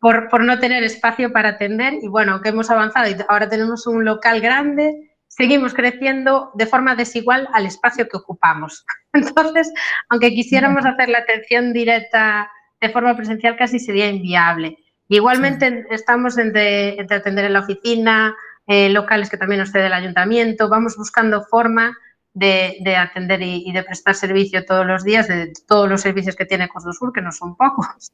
[0.00, 3.87] Por, por no tener espacio para atender y bueno, que hemos avanzado y ahora tenemos
[3.87, 8.85] un local grande, seguimos creciendo de forma desigual al espacio que ocupamos.
[9.12, 9.73] Entonces,
[10.09, 14.79] aunque quisiéramos hacer la atención directa de forma presencial, casi sería inviable.
[15.09, 18.35] Igualmente estamos entre, atender en la oficina,
[18.66, 21.97] eh, locales que también nos cede el ayuntamiento, vamos buscando forma
[22.33, 26.68] de, atender y, de prestar servicio todos los días de todos los servicios que tiene
[26.92, 28.12] Sur, que no son pocos,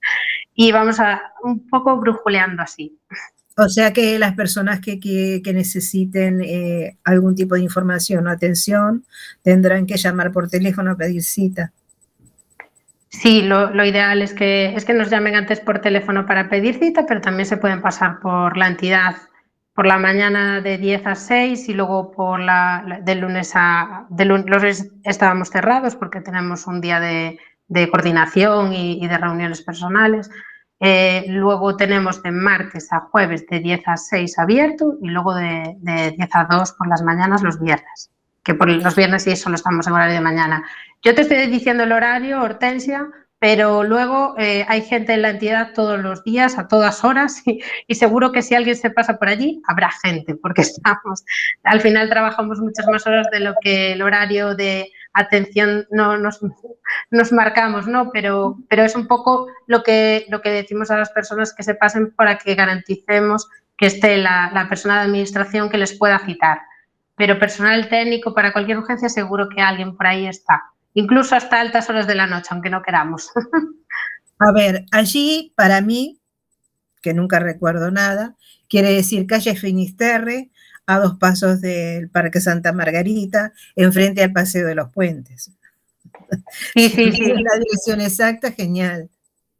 [0.54, 2.98] y vamos a un poco brujuleando así.
[3.56, 9.04] O sea que las personas que, que, necesiten eh, algún tipo de información o atención
[9.42, 11.72] tendrán que llamar por teléfono a pedir cita.
[13.08, 16.78] Sí, lo, lo, ideal es que, es que nos llamen antes por teléfono para pedir
[16.78, 19.16] cita, pero también se pueden pasar por la entidad
[19.80, 24.06] por la mañana de 10 a 6 y luego por la, de lunes a...
[24.18, 30.30] Lunes, estábamos cerrados porque tenemos un día de, de coordinación y, de reuniones personales.
[30.80, 35.76] Eh, luego tenemos de martes a jueves de 10 a 6 abierto y luego de,
[35.78, 38.10] de 10 a 2 por las mañanas los viernes,
[38.42, 40.64] que por los viernes sí solo estamos en horario de mañana.
[41.02, 45.72] Yo te estoy diciendo el horario, Hortensia, pero luego eh, hay gente en la entidad
[45.74, 49.28] todos los días, a todas horas, y, y, seguro que si alguien se pasa por
[49.28, 51.24] allí, habrá gente, porque estamos,
[51.64, 56.40] al final trabajamos muchas más horas de lo que el horario de atención no nos,
[57.10, 58.10] nos marcamos, ¿no?
[58.12, 61.74] Pero, pero es un poco lo que, lo que decimos a las personas que se
[61.74, 66.60] pasen para que garanticemos que esté la, la persona de administración que les pueda citar.
[67.16, 70.62] Pero personal técnico para cualquier urgencia seguro que alguien por ahí está,
[70.94, 73.30] incluso hasta altas horas de la noche, aunque no queramos.
[74.38, 76.18] A ver, allí para mí,
[77.02, 78.36] que nunca recuerdo nada,
[78.70, 80.50] quiere decir calle Finisterre,
[80.90, 85.52] a dos pasos del Parque Santa Margarita, enfrente al Paseo de los Puentes.
[86.74, 87.26] Sí, sí, sí.
[87.26, 89.08] La dirección exacta, genial.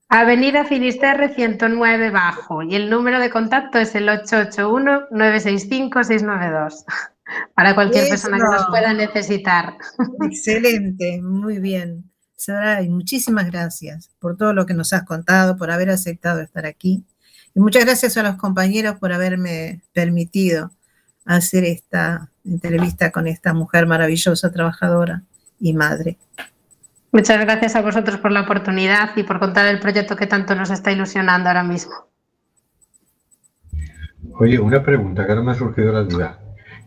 [0.09, 6.85] Avenida Finisterre 109 Bajo y el número de contacto es el 881-965-692
[7.55, 8.11] para cualquier Eso.
[8.11, 9.77] persona que nos pueda necesitar.
[10.23, 12.11] Excelente, muy bien.
[12.35, 17.05] Sara, muchísimas gracias por todo lo que nos has contado, por haber aceptado estar aquí.
[17.55, 20.73] Y muchas gracias a los compañeros por haberme permitido
[21.25, 25.23] hacer esta entrevista con esta mujer maravillosa, trabajadora
[25.59, 26.19] y madre.
[27.13, 30.71] Muchas gracias a vosotros por la oportunidad y por contar el proyecto que tanto nos
[30.71, 31.93] está ilusionando ahora mismo.
[34.35, 36.39] Oye, una pregunta que ahora me ha surgido la duda.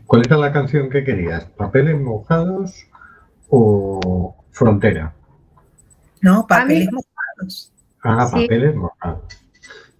[0.05, 1.45] ¿Cuál era la canción que querías?
[1.45, 2.87] ¿Papeles mojados
[3.49, 5.13] o Frontera?
[6.21, 7.73] No, Papeles mojados.
[8.01, 8.43] Ah, sí.
[8.43, 9.23] Papeles mojados.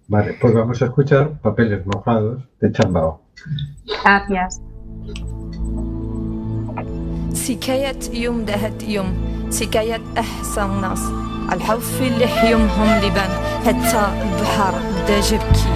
[0.08, 3.23] Vale, pues vamos a escuchar Papeles mojados de Chambao.
[3.86, 4.60] Gracias.
[7.34, 9.14] سكاية يوم دهت يوم
[9.50, 11.00] سكاية أحسن ناس
[11.52, 13.30] الحف اللي حيومهم لبان
[13.66, 15.68] حتى البحر بدا جبكي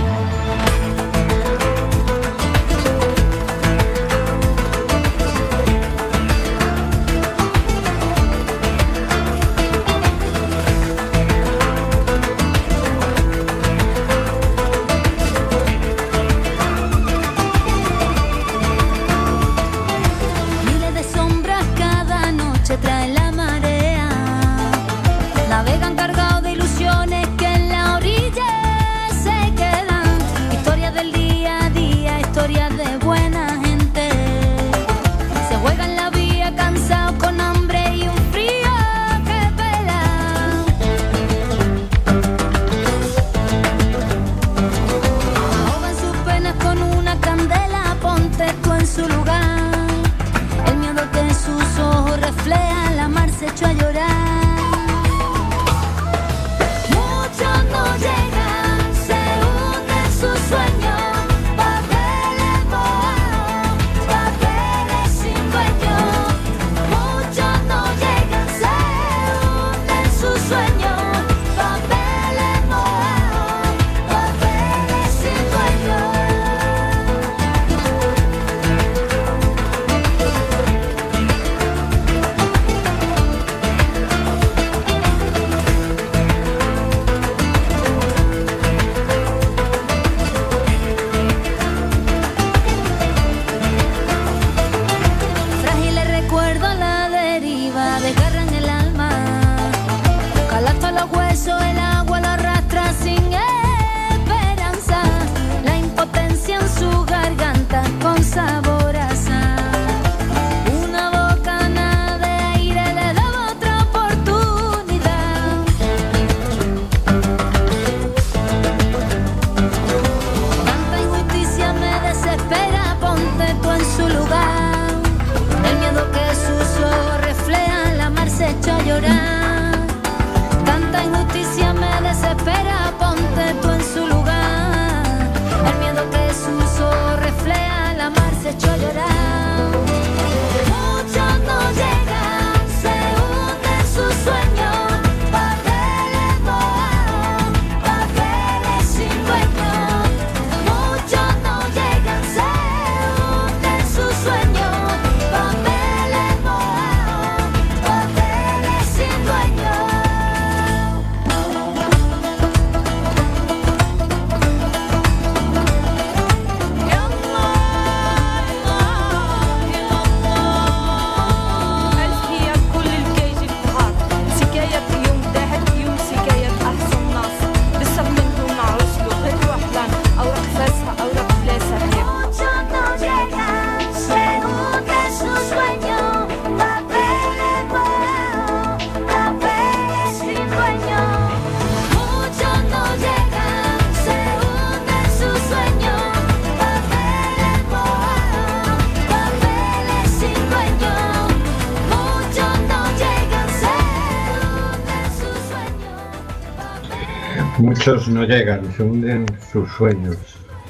[207.89, 210.19] No llegan, se hunden sus sueños,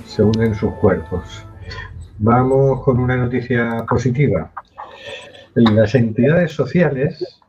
[0.07, 1.45] se hunden sus cuerpos.
[2.19, 4.53] Vamos con una noticia positiva.
[5.55, 7.41] Las entidades sociales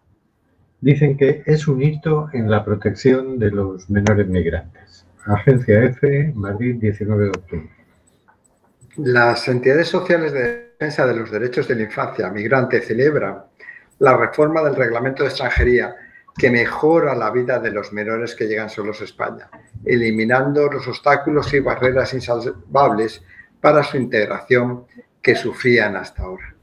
[0.82, 5.06] dicen que es un hito en la protección de los menores migrantes.
[5.28, 7.70] Agencia F, Madrid, 19 de octubre.
[8.98, 13.44] Las entidades sociales de defensa de los derechos de la infancia migrante celebran
[14.00, 15.96] la reforma del reglamento de extranjería
[16.38, 19.50] que mejora la vida de los menores que llegan solos a España,
[19.86, 23.24] eliminando los obstáculos y barreras insalvables
[23.60, 24.86] para su integración
[25.22, 26.56] que sufrían hasta ahora.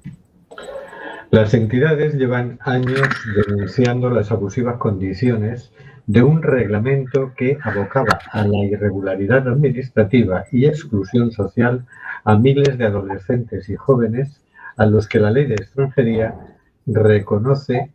[1.31, 3.09] Las entidades llevan años
[3.47, 5.73] denunciando las abusivas condiciones
[6.07, 11.85] de un reglamento que abocaba a la irregularidad administrativa y exclusión social
[12.25, 14.41] a miles de adolescentes y jóvenes
[14.77, 16.35] a los que la ley de extranjería
[16.87, 17.91] reconoce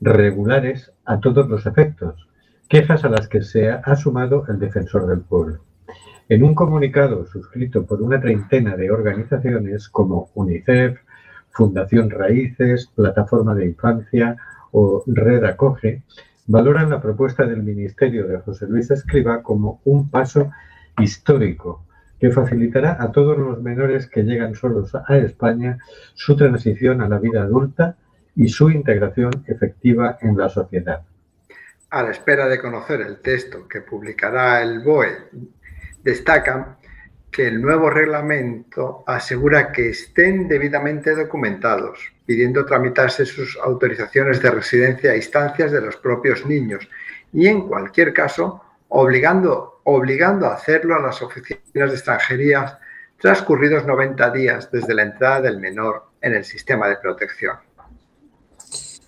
[0.00, 2.28] regulares a todos los efectos,
[2.68, 5.60] quejas a las que se ha sumado el defensor del pueblo.
[6.28, 10.98] En un comunicado suscrito por una treintena de organizaciones como UNICEF,
[11.50, 14.36] Fundación Raíces, Plataforma de Infancia
[14.72, 16.02] o Red Acoge,
[16.48, 20.50] valoran la propuesta del Ministerio de José Luis Escriba como un paso
[20.98, 21.84] histórico
[22.18, 25.78] que facilitará a todos los menores que llegan solos a España
[26.14, 27.96] su transición a la vida adulta
[28.36, 31.02] y su integración efectiva en la sociedad.
[31.90, 35.16] A la espera de conocer el texto que publicará el BOE,
[36.02, 36.76] destacan
[37.30, 45.12] que el nuevo reglamento asegura que estén debidamente documentados, pidiendo tramitarse sus autorizaciones de residencia
[45.12, 46.88] a instancias de los propios niños
[47.32, 52.78] y, en cualquier caso, obligando, obligando a hacerlo a las oficinas de extranjería
[53.18, 57.65] transcurridos 90 días desde la entrada del menor en el sistema de protección.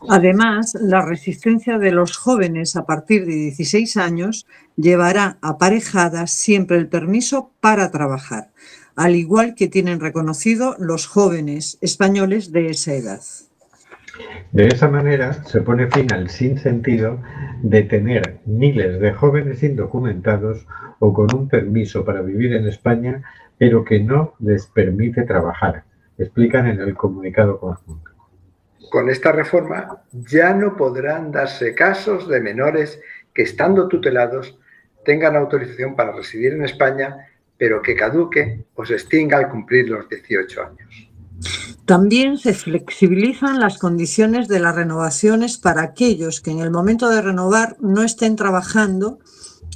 [0.09, 4.47] Además, la resistencia de los jóvenes a partir de 16 años
[4.77, 8.51] llevará aparejada siempre el permiso para trabajar,
[8.95, 13.21] al igual que tienen reconocido los jóvenes españoles de esa edad.
[14.53, 17.21] De esa manera se pone fin al sinsentido
[17.63, 20.67] de tener miles de jóvenes indocumentados
[21.01, 23.23] o con un permiso para vivir en España,
[23.59, 25.85] pero que no les permite trabajar,
[26.19, 28.08] explican en el comunicado conjunto.
[28.91, 33.01] Con esta reforma ya no podrán darse casos de menores
[33.35, 34.59] que estando tutelados
[35.05, 40.09] tengan autorización para residir en España, pero que caduque o se extinga al cumplir los
[40.09, 41.09] 18 años.
[41.85, 47.23] También se flexibilizan las condiciones de las renovaciones para aquellos que en el momento de
[47.23, 49.21] renovar no estén trabajando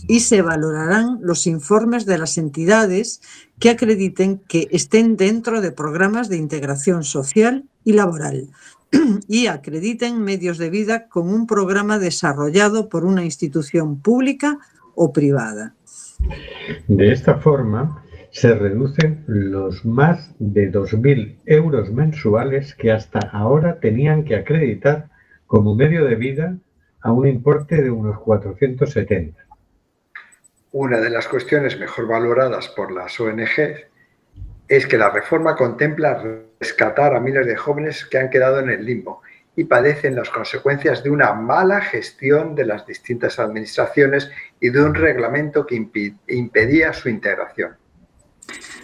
[0.08, 3.20] y se valorarán los informes de las entidades
[3.58, 8.50] que acrediten que estén dentro de programas de integración social y laboral,
[9.28, 14.58] y acrediten medios de vida con un programa desarrollado por una institución pública
[14.94, 15.74] o privada.
[16.88, 24.24] De esta forma, se reducen los más de 2.000 euros mensuales que hasta ahora tenían
[24.24, 25.10] que acreditar
[25.46, 26.56] como medio de vida
[27.02, 29.44] a un importe de unos 470.
[30.72, 33.90] Una de las cuestiones mejor valoradas por las ONG
[34.68, 36.22] es que la reforma contempla
[36.62, 39.22] rescatar a miles de jóvenes que han quedado en el limbo
[39.56, 44.94] y padecen las consecuencias de una mala gestión de las distintas administraciones y de un
[44.94, 45.74] reglamento que
[46.28, 47.72] impedía su integración.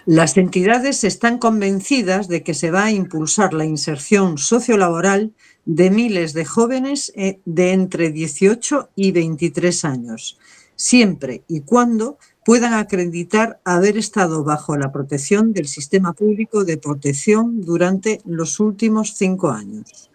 [0.07, 6.33] Las entidades están convencidas de que se va a impulsar la inserción sociolaboral de miles
[6.33, 10.39] de jóvenes eh, de entre 18 y 23 años,
[10.75, 12.19] siempre y cuando
[12.49, 19.13] puedan acreditar haber estado bajo la protección del sistema público de protección durante los últimos
[19.19, 20.11] cinco años.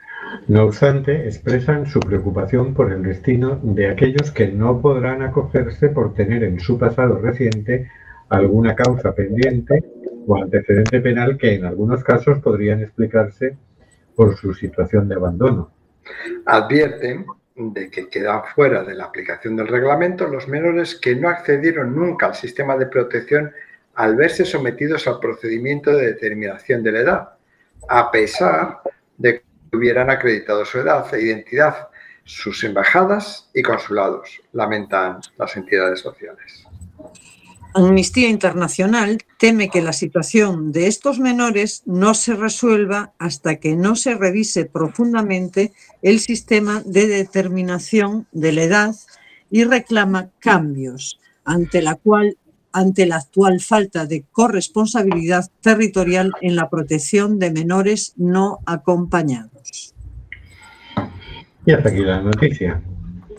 [0.48, 6.16] No obstante, expresan su preocupación por el destino de aquellos que no podrán acogerse por
[6.16, 7.92] tener en su pasado reciente
[8.30, 9.84] alguna causa pendiente
[10.26, 13.58] o antecedente penal que en algunos casos podrían explicarse
[14.16, 15.70] por su situación de abandono.
[16.48, 21.95] Advierten de que quedan fuera de la aplicación del reglamento los menores que no accedieron
[21.95, 23.51] nunca al sistema de protección
[23.95, 27.30] al verse sometidos al procedimiento de determinación de la edad,
[27.88, 28.80] a pesar
[29.18, 31.89] de que hubieran acreditado su edad e identidad
[32.24, 36.62] sus embajadas y consulados, lamentan las entidades sociales.
[37.76, 43.95] Amnistía Internacional teme que la situación de estos menores no se resuelva hasta que no
[43.95, 48.95] se revise profundamente el sistema de determinación de la edad
[49.49, 52.38] y reclama cambios ante la cual
[52.76, 59.93] ante la actual falta de corresponsabilidad territorial en la protección de menores no acompañados.
[61.67, 62.82] Y hasta aquí la noticia.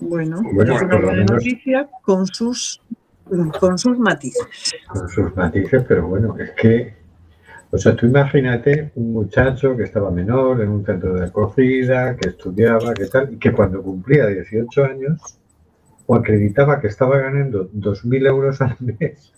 [0.01, 2.80] Bueno, Bueno, es una por lo buena menos- noticia con sus,
[3.61, 4.72] con sus matices.
[4.89, 6.95] con sus matices, pero bueno, es que,
[7.70, 12.29] o sea, tú imagínate un muchacho que estaba menor en un centro de acogida, que
[12.31, 15.39] estudiaba, que tal, y que cuando cumplía 18 años,
[16.07, 19.33] o acreditaba que estaba ganando 2.000 euros al mes,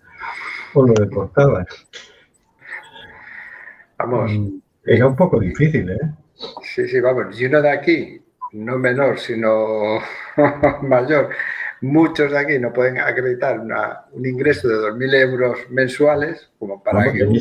[0.75, 1.67] o lo deportaban.
[3.99, 5.99] Vamos, Mm, Era un poco difícil, ¿eh?
[6.63, 7.41] sí, sí, vamos.
[7.41, 8.21] Y uno de aquí,
[8.53, 9.99] no menor, sino
[10.83, 11.31] mayor,
[11.83, 17.13] muchos de aquí no pueden acreditar una- un ingreso de 2.000 euros mensuales como para
[17.13, 17.33] que un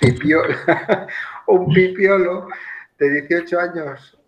[0.00, 0.54] pipiolo,
[1.46, 2.48] un pipiolo
[2.98, 4.18] de 18 años,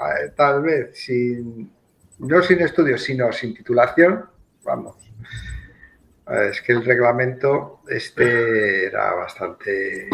[0.00, 1.70] eh, tal vez, sin,
[2.18, 4.24] no sin estudios, sino sin titulación,
[4.64, 4.96] vamos.
[6.30, 10.08] Eh, Es que el reglamento este era bastante...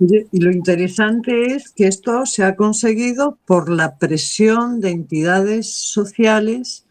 [0.00, 6.85] Y lo interesante es que esto se ha conseguido por la presión de entidades sociales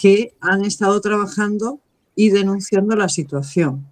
[0.00, 1.78] que han estado trabajando
[2.14, 3.84] y denunciando la situación.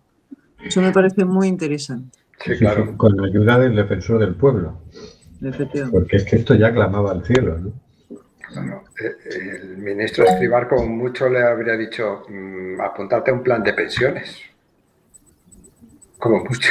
[0.65, 2.19] Eso me parece muy interesante.
[2.43, 2.97] Sí, claro.
[2.97, 4.81] Con la ayuda del defensor del pueblo,
[5.43, 5.99] Efectivamente.
[5.99, 7.73] porque es que esto ya clamaba al cielo, ¿no?
[8.55, 13.63] Bueno, eh, el ministro Escribar como mucho le habría dicho mm, apuntarte a un plan
[13.63, 14.39] de pensiones.
[16.19, 16.71] Como mucho.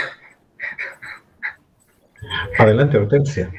[2.58, 3.52] Adelante, Hortensia.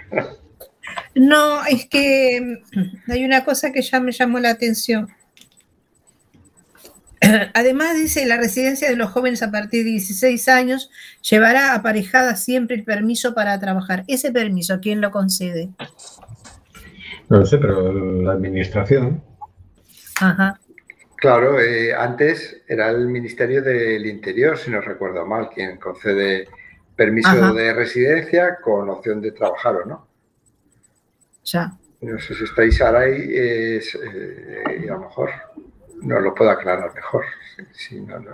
[1.14, 2.62] No, es que
[3.06, 5.08] hay una cosa que ya me llamó la atención.
[7.54, 10.90] Además, dice, la residencia de los jóvenes a partir de 16 años
[11.28, 14.04] llevará aparejada siempre el permiso para trabajar.
[14.08, 15.70] Ese permiso, ¿quién lo concede?
[17.28, 19.22] No lo sé, pero la administración,
[20.20, 20.60] Ajá.
[21.16, 26.48] Claro, eh, antes era el Ministerio del Interior, si no recuerdo mal, quien concede
[26.94, 27.52] permiso Ajá.
[27.52, 30.08] de residencia con opción de trabajar o no.
[31.44, 31.72] Ya.
[32.00, 33.80] No sé si estáis ahora ahí, eh,
[34.80, 35.30] y a lo mejor
[36.02, 37.24] nos lo puedo aclarar mejor.
[37.72, 38.30] Si- no, no.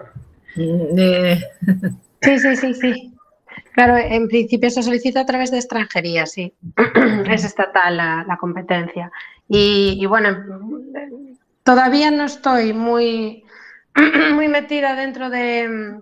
[0.57, 1.41] Mm, eh,
[2.23, 3.15] Sí, sí, sí, sí.
[3.73, 6.55] Claro, en principio se solicita a través de extranjería, sí.
[7.31, 9.11] es estatal la, la competencia.
[9.49, 10.31] Y, y bueno,
[11.63, 13.45] todavía no estoy muy,
[14.33, 16.01] muy metida dentro de,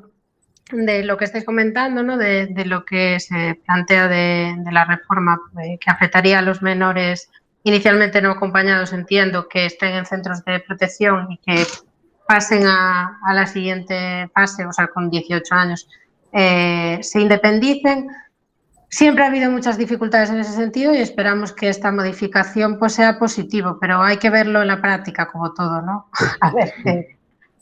[0.70, 2.16] de lo que estáis comentando, ¿no?
[2.16, 6.62] de, de lo que se plantea de, de la reforma eh, que afectaría a los
[6.62, 7.30] menores
[7.64, 11.66] inicialmente no acompañados, entiendo, que estén en centros de protección y que
[12.26, 15.88] pasen a, a la siguiente fase, o sea, con 18 años,
[16.32, 18.08] eh, se independicen.
[18.88, 23.18] Siempre ha habido muchas dificultades en ese sentido y esperamos que esta modificación pues, sea
[23.18, 26.08] positivo, pero hay que verlo en la práctica como todo, ¿no?
[26.40, 27.18] A ver, qué-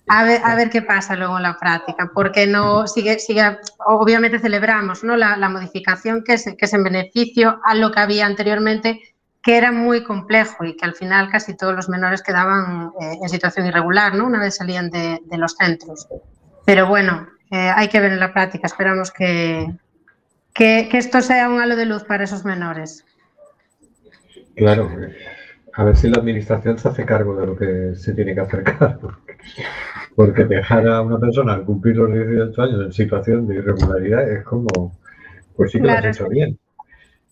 [0.08, 4.40] a ver, a ver qué pasa luego en la práctica, porque no sigue, sigue obviamente
[4.40, 5.16] celebramos ¿no?
[5.16, 9.00] la, la modificación que es, que es en beneficio a lo que había anteriormente,
[9.42, 13.28] que era muy complejo y que al final casi todos los menores quedaban eh, en
[13.28, 14.26] situación irregular, ¿no?
[14.26, 16.08] Una vez salían de, de los centros.
[16.66, 18.66] Pero bueno, eh, hay que ver en la práctica.
[18.66, 19.66] Esperamos que,
[20.52, 23.04] que, que esto sea un halo de luz para esos menores.
[24.56, 24.90] claro,
[25.72, 28.62] a ver si la administración se hace cargo de lo que se tiene que hacer
[28.62, 29.16] cargo.
[30.14, 34.44] Porque dejar a una persona al cumplir los 18 años en situación de irregularidad es
[34.44, 34.92] como,
[35.56, 36.58] pues sí que lo has hecho bien.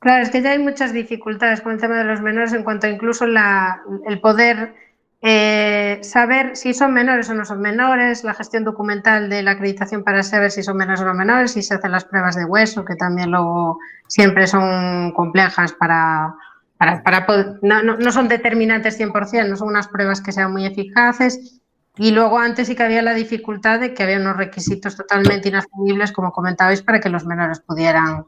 [0.01, 2.87] Claro, es que ya hay muchas dificultades con el tema de los menores en cuanto
[2.87, 4.75] incluso la, el poder
[5.23, 10.05] eh, saber si son menores o no son menores, la gestión documental de la acreditación
[10.05, 12.85] para saber si son menores o no menores, si se hacen las pruebas de hueso,
[12.85, 16.33] que también luego siempre son complejas para,
[16.77, 20.53] para, para poder- no, no- no son determinantes 100%, no son unas pruebas que sean
[20.53, 21.61] muy eficaces.
[21.97, 26.13] Y luego antes sí que había la dificultad de que había unos requisitos totalmente inasumibles,
[26.13, 28.25] como comentabais, para que los menores pudieran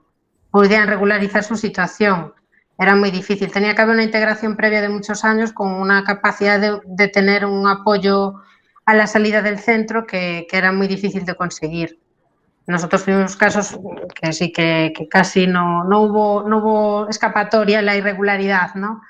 [0.51, 2.35] pudieran regularizar su situación.
[2.79, 3.51] Era muy difícil.
[3.53, 7.45] Tenía que haber una integración previa de muchos años con una capacidad de, de tener
[7.45, 8.37] un apoyo
[8.87, 12.01] a la salida del centro que, que era muy difícil de conseguir.
[12.67, 13.79] Nosotros tuvimos casos
[14.21, 19.03] que sí que, que casi no, no, hubo, no hubo escapatoria en la irregularidad, ¿no?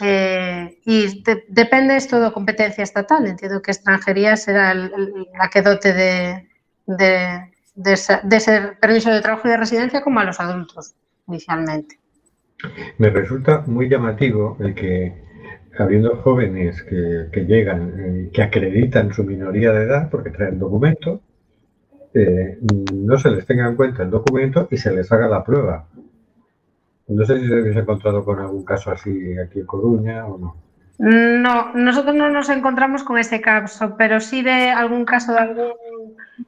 [0.00, 3.26] Eh, y de- depende esto de competencia estatal.
[3.26, 6.48] Entiendo que extranjería será el- el- la que dote de,
[6.86, 10.94] de, de ese, de ese permiso de trabajo y de residencia como a los adultos
[11.28, 11.98] inicialmente.
[12.98, 15.24] Me resulta muy llamativo el que,
[15.78, 21.20] habiendo jóvenes que, que llegan, eh, que acreditan su minoría de edad porque traen documento,
[22.14, 22.58] eh,
[22.92, 25.88] no se les tenga en cuenta el documento y se les haga la prueba.
[27.08, 30.56] No sé si se habéis encontrado con algún caso así aquí en Coruña o no.
[31.04, 35.72] No, nosotros no nos encontramos con ese caso, pero sí de algún caso de algún,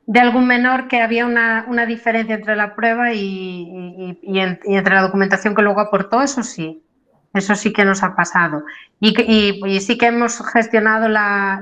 [0.07, 4.77] de algún menor que había una, diferencia entre la prueba y, y- y en- y
[4.77, 6.81] entre la documentación que luego aportó, eso sí.
[7.33, 8.63] Eso sí que nos ha pasado.
[9.01, 11.61] Y, sí que hemos gestionado la,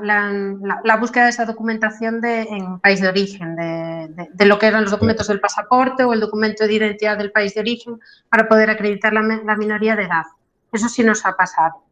[1.00, 5.28] búsqueda de esa documentación de, en país de origen, de, lo que eran los documentos
[5.28, 9.22] del pasaporte o el documento de identidad del país de origen para poder acreditar la,
[9.56, 10.24] minoría de edad.
[10.70, 11.82] Eso sí nos ha pasado.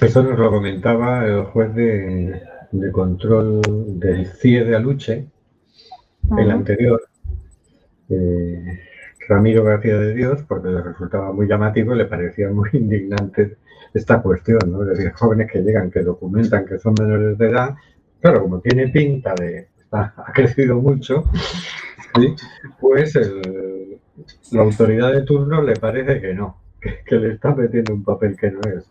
[0.00, 2.40] Eso nos lo comentaba el juez de,
[2.92, 3.60] control
[3.98, 5.26] del CIE de Aluche,
[6.38, 7.02] el anterior,
[8.08, 8.80] eh,
[9.28, 13.56] Ramiro García de Dios, porque le resultaba muy llamativo y le parecía muy indignante
[13.92, 14.82] esta cuestión, ¿no?
[14.82, 17.74] Es decir, jóvenes que llegan, que documentan que son menores de edad,
[18.20, 21.24] claro, como tiene pinta de, ha crecido mucho,
[22.80, 23.14] pues
[24.52, 26.62] la autoridad de turno le parece que no,
[27.06, 28.84] que, le está metiendo un papel que no es.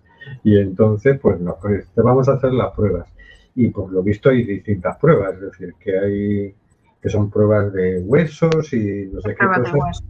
[0.44, 3.08] Y entonces, pues no, pues vamos a hacer las pruebas.
[3.56, 6.56] Y por lo visto hay distintas pruebas, es decir, que hay
[7.02, 10.04] que son pruebas de huesos y no sé qué cosas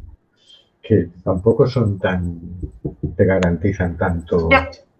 [0.87, 2.39] que tampoco son tan,
[3.17, 4.47] te garantizan tanto.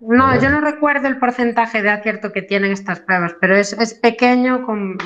[0.02, 3.94] no, yo no recuerdo el porcentaje de acierto que tienen estas pruebas, pero es, es
[3.94, 4.66] pequeño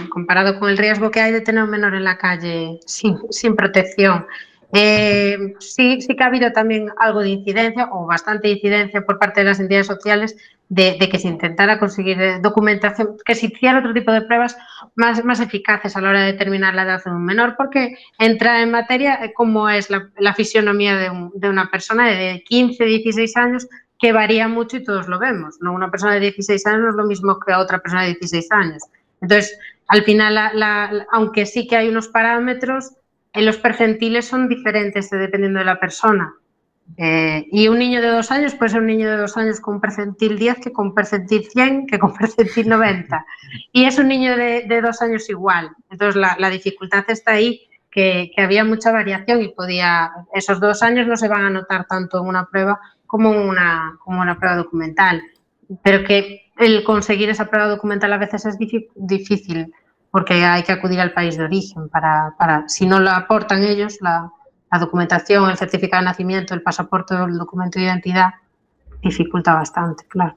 [0.10, 3.56] comparado con el riesgo que hay de tener un menor en la calle sin, sin
[3.56, 4.26] protección.
[4.74, 9.42] Eh, sí, sí que ha habido también algo de incidencia o bastante incidencia por parte
[9.42, 10.38] de las entidades sociales
[10.70, 14.56] de, que se intentara conseguir eh, documentación, que se hiciera otro tipo de pruebas
[14.96, 18.62] más, más eficaces a la hora de determinar la edad de un menor, porque entra
[18.62, 23.68] en materia eh, como es la, fisionomía de, de, una persona de 15, 16 años,
[24.00, 25.58] que varía mucho y todos lo vemos.
[25.60, 25.74] ¿no?
[25.74, 28.84] Una persona de 16 años no es lo mismo que otra persona de 16 años.
[29.20, 29.58] Entonces,
[29.88, 32.94] al final, aunque sí que hay unos parámetros,
[33.34, 36.34] en los percentiles son diferentes dependiendo de la persona.
[36.98, 39.80] Eh, y un niño de dos años puede ser un niño de dos años con
[39.80, 43.26] percentil 10 que con percentil 100 que con percentil 90.
[43.72, 45.72] Y es un niño de, dos años igual.
[45.90, 51.16] Entonces la, dificultad está ahí, que, había mucha variación y podía, esos dos años no
[51.16, 55.22] se van a notar tanto en una prueba como una, como una prueba documental.
[55.84, 59.74] Pero que el conseguir esa prueba documental a veces es difícil
[60.12, 63.98] porque hay que acudir al país de origen para, para si no lo aportan ellos,
[64.02, 64.32] la,
[64.72, 68.32] la, documentación, el certificado de nacimiento, el pasaporte o el documento de identidad,
[69.02, 70.36] dificulta bastante, claro.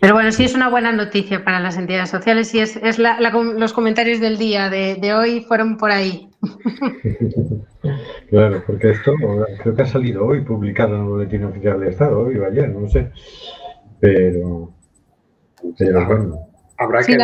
[0.00, 3.18] Pero bueno, sí es una buena noticia para las entidades sociales y es, es la,
[3.20, 6.28] los comentarios del día de, de, hoy fueron por ahí.
[8.28, 9.14] Claro, porque esto
[9.62, 12.68] creo que ha salido hoy publicado en el Boletín Oficial del Estado, hoy o ayer,
[12.68, 13.12] no sé.
[14.00, 14.72] Pero,
[15.78, 16.48] pero bueno.
[16.78, 17.16] Habrá que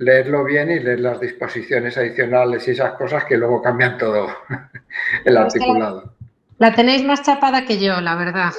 [0.00, 4.28] leerlo bien y leer las disposiciones adicionales y esas cosas que luego cambian todo
[5.24, 6.14] el articulado.
[6.56, 8.52] La tenéis más chapada que yo, la verdad.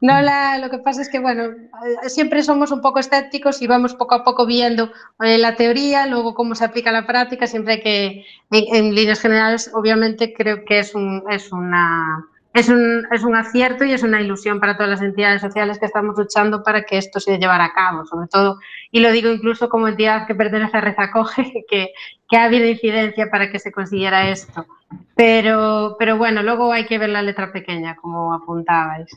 [0.00, 3.66] No, la, lo que pasa es que, bueno, eh, siempre somos un poco escépticos y
[3.66, 7.80] vamos poco a poco viendo eh, la teoría, luego cómo se aplica la práctica, siempre
[7.80, 13.34] que, en, líneas generales, obviamente creo que es, un, es una es un, es un,
[13.34, 16.98] acierto y es una ilusión para todas las entidades sociales que estamos luchando para que
[16.98, 18.60] esto se llevara a cabo, sobre todo,
[18.92, 21.88] y lo digo incluso como entidad que pertenece a Rezacoge, que,
[22.28, 24.66] que ha habido incidencia para que se consiguiera esto.
[25.16, 29.10] Pero, pero bueno, luego hay que ver la letra pequeña, como apuntabais.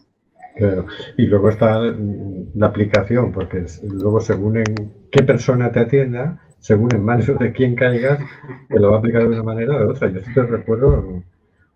[0.55, 6.89] Claro, y luego está la aplicación, porque luego según en qué persona te atienda, según
[6.95, 8.19] en manos de quién caigas,
[8.67, 10.09] te lo va a aplicar de una manera o de otra.
[10.09, 11.21] Yo te recuerdo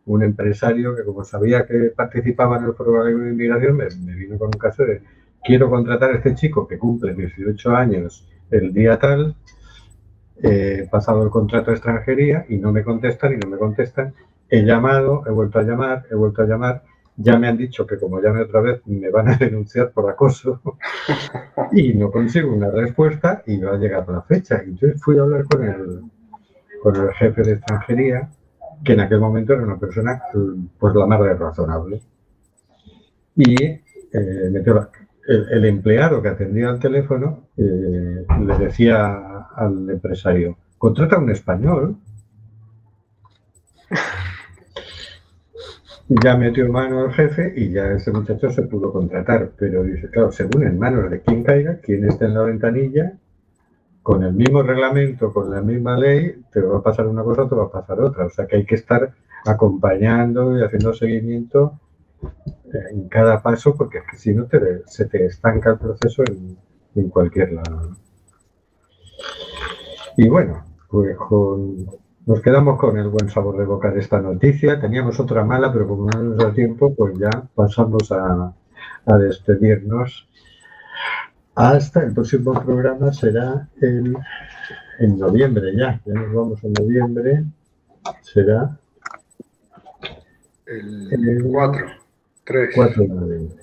[0.06, 4.48] un empresario que como sabía que participaba en el programa de inmigración, me, vino con
[4.48, 5.02] un caso de
[5.44, 9.36] quiero contratar a este chico que cumple 18 años el día tal,
[10.44, 14.14] he pasado el contrato de extranjería y no me contestan y no me contestan.
[14.50, 16.84] He llamado, he vuelto a llamar, he vuelto a llamar.
[17.16, 20.62] Ya me han dicho que como llame otra vez me van a denunciar por acoso
[21.72, 24.62] y no consigo una respuesta y no ha llegado la fecha.
[24.64, 26.02] Entonces fui a hablar con el,
[26.82, 28.30] con el jefe de extranjería
[28.84, 30.22] que en aquel momento era una persona
[30.80, 32.02] pues la más razonable.
[33.36, 33.82] Y eh,
[35.28, 41.98] el, empleado que atendía al teléfono eh, le decía al empresario, contrata un español.
[46.10, 49.52] Ya metió mano al jefe y ya ese muchacho se pudo contratar.
[49.58, 53.14] Pero dice, claro, según en manos de quien caiga, quien esté en la ventanilla,
[54.04, 57.56] con el mismo reglamento, con la misma ley, te va a pasar una cosa, te
[57.56, 58.26] va a pasar otra.
[58.26, 59.14] O sea que hay que estar
[59.46, 61.80] acompañando y haciendo seguimiento
[62.92, 66.24] en cada paso, porque es que si no te, se te estanca el proceso
[66.96, 67.96] en, cualquier lado.
[70.18, 71.16] Y bueno, pues
[72.26, 74.80] nos quedamos con el buen sabor de boca de esta noticia.
[74.80, 78.54] Teníamos otra mala, pero como no nos da tiempo, pues ya pasamos a
[79.18, 80.28] despedirnos.
[81.56, 84.16] Hasta el próximo programa será en,
[85.00, 86.00] en noviembre ya.
[86.06, 87.44] Ya nos vamos en noviembre.
[88.22, 88.78] Será
[90.66, 91.86] El 4.
[92.46, 92.70] 3.
[92.76, 93.58] 4 de noviembre.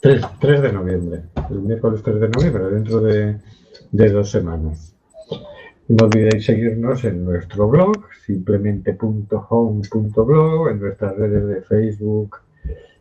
[0.00, 1.22] 3, 3 de noviembre.
[1.50, 3.38] El miércoles 3 de noviembre, dentro de,
[3.92, 4.94] de dos semanas.
[5.88, 7.96] No olvidéis seguirnos en nuestro blog,
[8.26, 12.40] simplemente.home.blog, en nuestras redes de Facebook,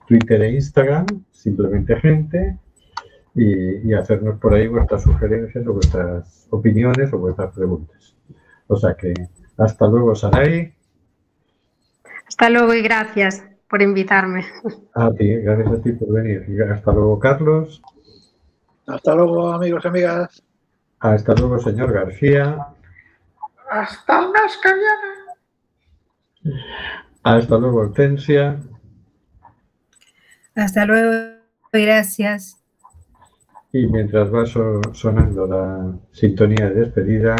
[0.08, 2.58] Twitter e Instagram, simplemente gente,
[3.38, 8.16] y, y, hacernos por ahí vuestras sugerencias o vuestras opiniones o vuestras preguntas.
[8.68, 9.14] O sea que
[9.58, 10.74] hasta luego, Saray.
[12.28, 14.46] Hasta luego y gracias por invitarme.
[14.94, 16.46] A ti, gracias a ti por venir.
[16.72, 17.82] Hasta luego, Carlos.
[18.88, 20.44] Hasta luego, amigos y amigas.
[21.00, 22.68] Hasta luego, señor García.
[23.70, 24.74] Hasta el mes que
[26.44, 26.58] viene.
[27.24, 28.60] Hasta luego, Hortensia.
[30.56, 31.40] Hasta luego,
[31.72, 32.57] gracias.
[33.78, 37.36] Y mientras va so sonando la sintonía de despedida,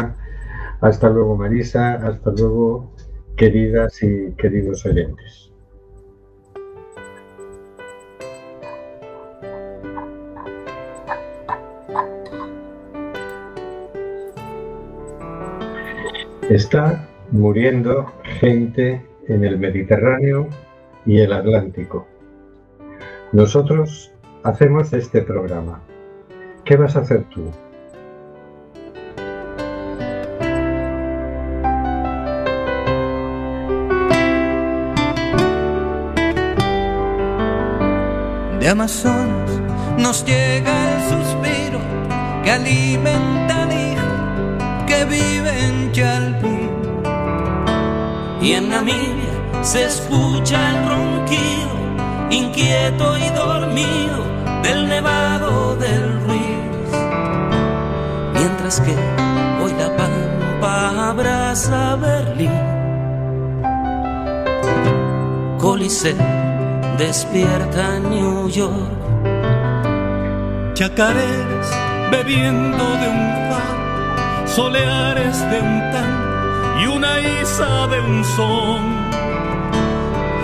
[0.80, 1.94] hasta luego, Marisa.
[1.94, 2.94] Hasta luego,
[3.36, 5.52] queridas y queridos oyentes.
[16.48, 20.46] Está muriendo gente en el Mediterráneo
[21.04, 22.06] y el Atlántico.
[23.32, 24.12] Nosotros
[24.44, 25.82] hacemos este programa.
[26.68, 27.50] ¿Qué vas a hacer tú?
[38.60, 39.50] De Amazonas
[39.96, 41.80] nos llega el suspiro
[42.44, 46.70] que alimenta al hijo que vive en Chalpín.
[48.42, 51.78] Y en Namibia se escucha el ronquido
[52.28, 56.90] inquieto y dormido del nevado del Ruiz.
[58.34, 58.94] Mientras que
[59.62, 62.52] hoy la pampa abraza Berlín.
[65.58, 66.16] Coliseo
[66.98, 68.98] despierta New York.
[70.74, 71.70] Chacareras
[72.10, 78.98] bebiendo de un far, soleares de un tan y una isa de un son.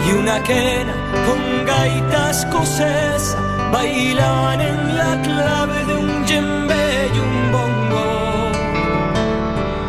[0.07, 0.93] Y una quena
[1.27, 8.07] con gaitas escocesa bailaban en la clave de un djembe y un bongo.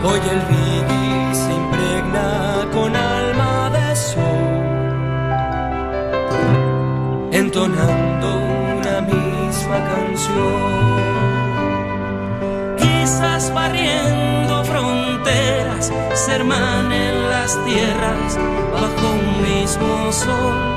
[0.07, 2.27] Hoy el reggae se impregna
[2.75, 4.55] con alma de sol
[7.31, 8.27] entonando
[8.79, 10.95] una misma canción.
[12.81, 18.31] Quizás barriendo fronteras, se hermanen las tierras
[18.73, 20.74] bajo un mismo sol.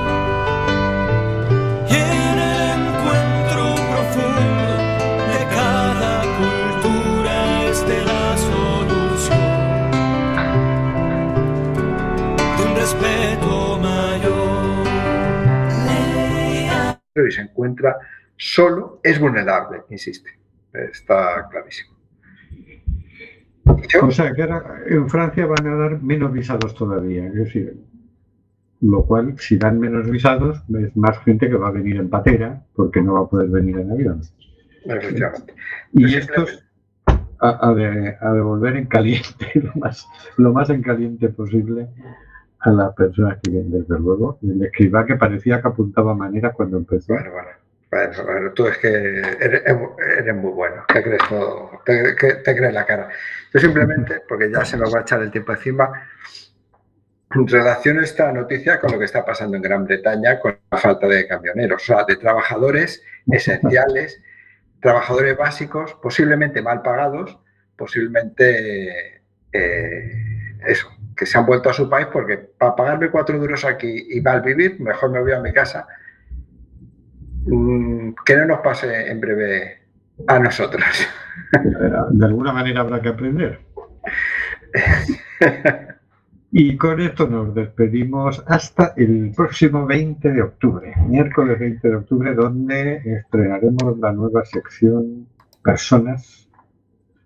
[17.26, 17.96] Y se encuentra
[18.36, 20.30] solo, es vulnerable, insiste.
[20.72, 21.96] Está clarísimo.
[24.02, 27.26] O sea, que ahora en Francia van a dar menos visados todavía.
[27.26, 27.76] Es decir,
[28.80, 32.62] lo cual, si dan menos visados, es más gente que va a venir en patera
[32.74, 34.22] porque no va a poder venir en avión.
[34.84, 35.54] Efectivamente.
[35.92, 36.64] Y estos
[37.40, 40.06] a, a, de, a, devolver en caliente, lo más,
[40.36, 41.88] lo más en caliente posible
[42.60, 44.38] a las personas que vienen, desde luego.
[44.42, 47.12] El escriba que parecía que apuntaba manera cuando empezó.
[47.12, 47.48] Bueno, bueno.
[47.90, 52.74] Bueno, bueno, tú es que eres, eres muy bueno, te crees, todo, te, te, crees
[52.74, 53.08] la cara.
[53.54, 55.90] Yo simplemente, porque ya se nos va a echar el tiempo encima,
[57.30, 61.26] relaciono esta noticia con lo que está pasando en Gran Bretaña con la falta de
[61.26, 64.22] camioneros, o sea, de trabajadores esenciales,
[64.80, 67.38] trabajadores básicos, posiblemente mal pagados,
[67.74, 70.12] posiblemente eh,
[70.66, 70.88] eso,
[71.18, 74.40] que se han vuelto a su país porque para pagarme cuatro duros aquí y mal
[74.40, 75.86] vivir, mejor me voy a mi casa
[78.24, 79.78] que no nos pase en breve
[80.26, 80.84] a nosotros.
[82.10, 83.60] De alguna manera habrá que aprender.
[86.50, 92.34] Y con esto nos despedimos hasta el próximo 20 de octubre, miércoles 20 de octubre,
[92.34, 95.28] donde estrenaremos la nueva sección
[95.62, 96.48] Personas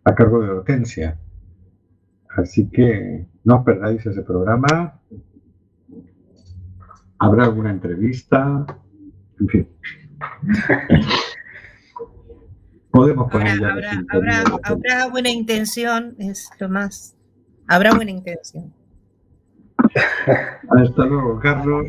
[0.02, 1.16] a cargo de Hortensia.
[2.30, 5.00] Así que no os perdáis ese programa.
[7.18, 8.66] Habrá alguna entrevista,
[9.40, 9.68] en fin.
[12.90, 17.16] Podemos poner habrá, habrá, habrá, habrá, buena intención, es lo más.
[17.66, 18.74] Habrá buena intención.
[20.68, 21.86] Hasta luego, Carlos.